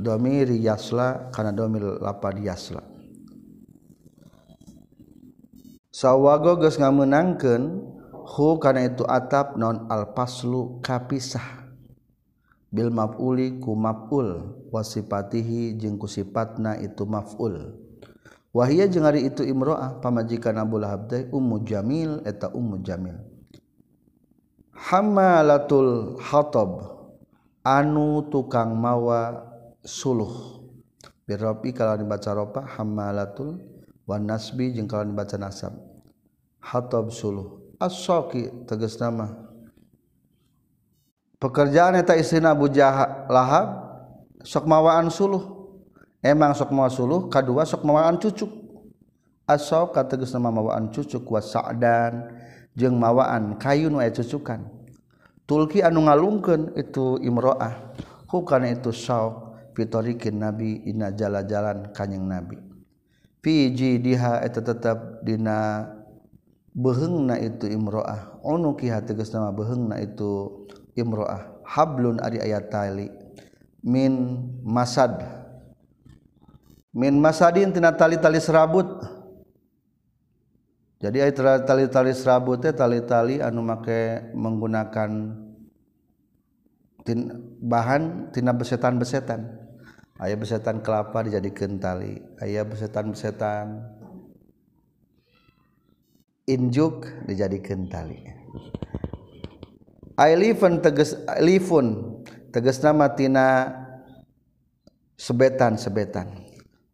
domir 0.00 0.48
yasla 0.48 1.28
karena 1.28 1.52
domir 1.52 2.00
lapad 2.00 2.40
yasla. 2.40 2.80
Sawago 5.92 6.58
geus 6.58 6.80
ngamenangkeun 6.80 7.62
hu 8.10 8.58
karena 8.58 8.88
itu 8.88 9.04
atap 9.04 9.60
non 9.60 9.84
alpaslu 9.92 10.80
kapisah. 10.80 11.68
Bil 12.74 12.90
maf'uli 12.90 13.62
ku 13.62 13.78
maf'ul 13.78 14.56
wasifatihi 14.74 15.78
jeung 15.78 15.94
ku 15.94 16.10
sifatna 16.10 16.74
itu 16.80 17.06
maf'ul. 17.06 17.83
wahia 18.54 18.86
jeung 18.86 19.02
hari 19.02 19.26
itu 19.26 19.42
imroah 19.42 19.98
pamajikan 19.98 20.54
Abu 20.62 20.78
Lahab 20.78 21.10
teh 21.10 21.26
Ummu 21.34 21.66
Jamil 21.66 22.22
eta 22.22 22.54
Ummu 22.54 22.86
Jamil. 22.86 23.18
Hamalatul 24.70 26.22
Hatab 26.22 26.94
anu 27.66 28.30
tukang 28.30 28.78
mawa 28.78 29.42
suluh. 29.82 30.62
Birobi 31.24 31.72
kalau 31.72 31.96
dibaca 31.96 32.30
ropa 32.36 32.60
hamalatul 32.78 33.58
wan 34.04 34.28
nasbi 34.28 34.70
jeung 34.70 34.86
kalau 34.86 35.08
dibaca 35.08 35.34
nasab. 35.34 35.74
Hatab 36.62 37.10
suluh. 37.10 37.74
As-saqi 37.80 38.64
tegas 38.70 38.94
nama. 39.02 39.34
Pekerjaan 41.42 41.98
eta 41.98 42.14
istri 42.14 42.40
Abu 42.44 42.70
Lahab 42.70 43.66
sok 44.44 44.64
mawaan 44.68 45.10
suluh. 45.10 45.53
emang 46.24 46.56
sok 46.56 46.72
mawa 46.72 46.88
suluh 46.88 47.28
kadua 47.28 47.68
sok 47.68 47.84
mawaan 47.84 48.16
cucuk. 48.16 48.64
Asob 49.44 49.92
kategus 49.92 50.32
nama 50.32 50.48
mawaan 50.48 50.88
cucuk 50.88 51.28
wa 51.28 51.36
sa'dan 51.36 52.32
jeung 52.72 52.96
mawaan 52.96 53.60
kayu 53.60 53.92
nu 53.92 54.00
cucukan. 54.00 54.64
Tulki 55.44 55.84
anu 55.84 56.08
ngalungkeun 56.08 56.72
itu 56.80 57.20
imroah. 57.20 57.92
Hukana 58.24 58.72
itu 58.72 58.88
saw 58.88 59.52
pitorikin 59.76 60.40
nabi 60.40 60.80
ina 60.88 61.12
jala-jalan 61.12 61.92
kanjing 61.92 62.24
nabi. 62.24 62.56
Fiji 63.44 64.00
diha 64.00 64.40
eta 64.40 64.64
tetap 64.64 65.20
dina 65.20 65.92
behengna 66.72 67.36
itu 67.36 67.68
imroah. 67.68 68.40
Unukiha 68.40 69.04
tegas 69.04 69.28
nama 69.28 69.52
behengna 69.52 70.00
itu 70.00 70.64
imroah. 70.96 71.60
Hablun 71.68 72.16
ari 72.24 72.40
ayat 72.40 72.72
tali 72.72 73.12
min 73.84 74.40
masad. 74.64 75.43
Min 76.94 77.18
masadin 77.18 77.74
tina 77.74 77.90
tali-tali 77.90 78.38
serabut. 78.38 78.86
Jadi 81.02 81.20
aya 81.20 81.34
tali-tali 81.60 82.14
serabut 82.16 82.62
teh 82.62 82.72
tali-tali 82.72 83.42
anu 83.42 83.60
make 83.60 84.32
menggunakan 84.32 85.10
bahan 87.60 88.32
tina 88.32 88.54
besetan-besetan. 88.56 89.60
Aya 90.22 90.38
besetan 90.38 90.80
kelapa 90.80 91.26
dijadikan 91.26 91.76
tali 91.82 92.22
aya 92.38 92.62
besetan-besetan 92.62 93.82
injuk 96.46 97.10
dijadikan 97.26 97.90
tali. 97.90 98.22
Ailifun 100.14 100.78
teges 100.78 101.18
lifun 101.42 102.22
teges 102.54 102.78
nama 102.78 103.10
tina 103.10 103.74
sebetan-sebetan 105.18 106.43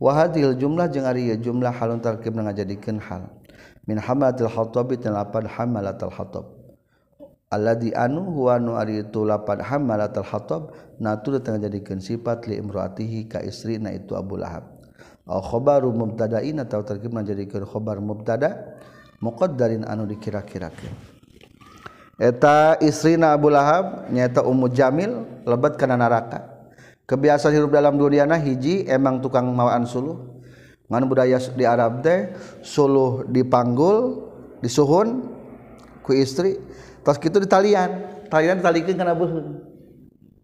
wahadil 0.00 0.56
jumlah 0.56 0.88
jeung 0.88 1.04
ari 1.04 1.30
jumlah 1.36 1.70
halun 1.70 2.00
tarkib 2.00 2.34
ngajadikeun 2.34 2.98
hal. 2.98 3.28
Min 3.84 4.00
hamalatil 4.00 4.48
hatabi 4.48 4.96
lapan 5.02 5.44
hamalatil 5.46 6.12
hatab 6.12 6.46
alladzi 7.50 7.90
anu 7.90 8.22
huwa 8.30 8.62
nu 8.62 8.78
ari 8.78 9.02
itu 9.02 9.26
lapan 9.26 9.58
hamalatil 9.58 10.22
hatab 10.22 10.70
natur 11.02 11.42
tengah 11.42 11.66
jadikeun 11.66 11.98
sifat 11.98 12.46
li 12.46 12.62
imraatihi 12.62 13.26
ka 13.26 13.42
istrina 13.42 13.90
itu 13.90 14.14
Abu 14.14 14.38
Lahab. 14.38 14.78
Au 15.26 15.42
khabaru 15.42 15.90
mubtada'in 15.90 16.62
atau 16.62 16.82
tarkib 16.86 17.10
jadikeun 17.10 17.66
khabar 17.66 17.98
mubtada 17.98 18.78
muqaddarin 19.18 19.82
anu 19.82 20.06
dikira-kirakeun. 20.06 20.94
Eta 22.20 22.76
istri 22.84 23.16
na 23.16 23.32
Abu 23.32 23.48
Lahab 23.48 24.12
nyaeta 24.12 24.44
Ummu 24.44 24.68
Jamil 24.70 25.24
lebat 25.48 25.80
kana 25.80 25.96
neraka 25.96 26.49
kebiasaan 27.10 27.58
hidup 27.58 27.74
dalam 27.74 27.98
duniana 27.98 28.38
hiji 28.38 28.86
emang 28.86 29.18
tukang 29.18 29.50
mawaan 29.50 29.82
suluh. 29.82 30.38
Ngan 30.86 31.06
budaya 31.10 31.38
di 31.54 31.66
Arab 31.66 32.06
teh 32.06 32.30
suluh 32.62 33.26
dipanggul 33.26 34.30
disuhun 34.62 35.26
ku 36.06 36.14
istri. 36.14 36.54
Terus 37.02 37.18
kitu 37.18 37.42
ditalian 37.42 38.22
talian. 38.30 38.62
Talikeun 38.62 38.94
kana 38.94 39.18
beuheung 39.18 39.58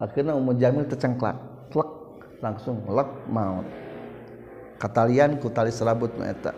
akhirna 0.02 0.34
Ummu 0.34 0.58
jamil 0.58 0.90
tercengklak. 0.90 1.38
Klek 1.70 1.90
langsung 2.42 2.82
lek 2.90 3.10
maut. 3.30 3.66
Katalian 4.82 5.38
ku 5.38 5.46
tali 5.54 5.70
serabut 5.70 6.10
nu 6.18 6.26
eta. 6.26 6.50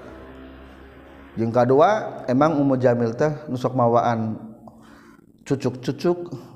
Jeung 1.37 1.53
kadua 1.53 2.25
emang 2.29 2.57
Ummu 2.57 2.81
jamil 2.81 3.13
teh 3.13 3.31
nusok 3.49 3.77
mawaan 3.77 4.41
cucuk-cucuk. 5.45 6.48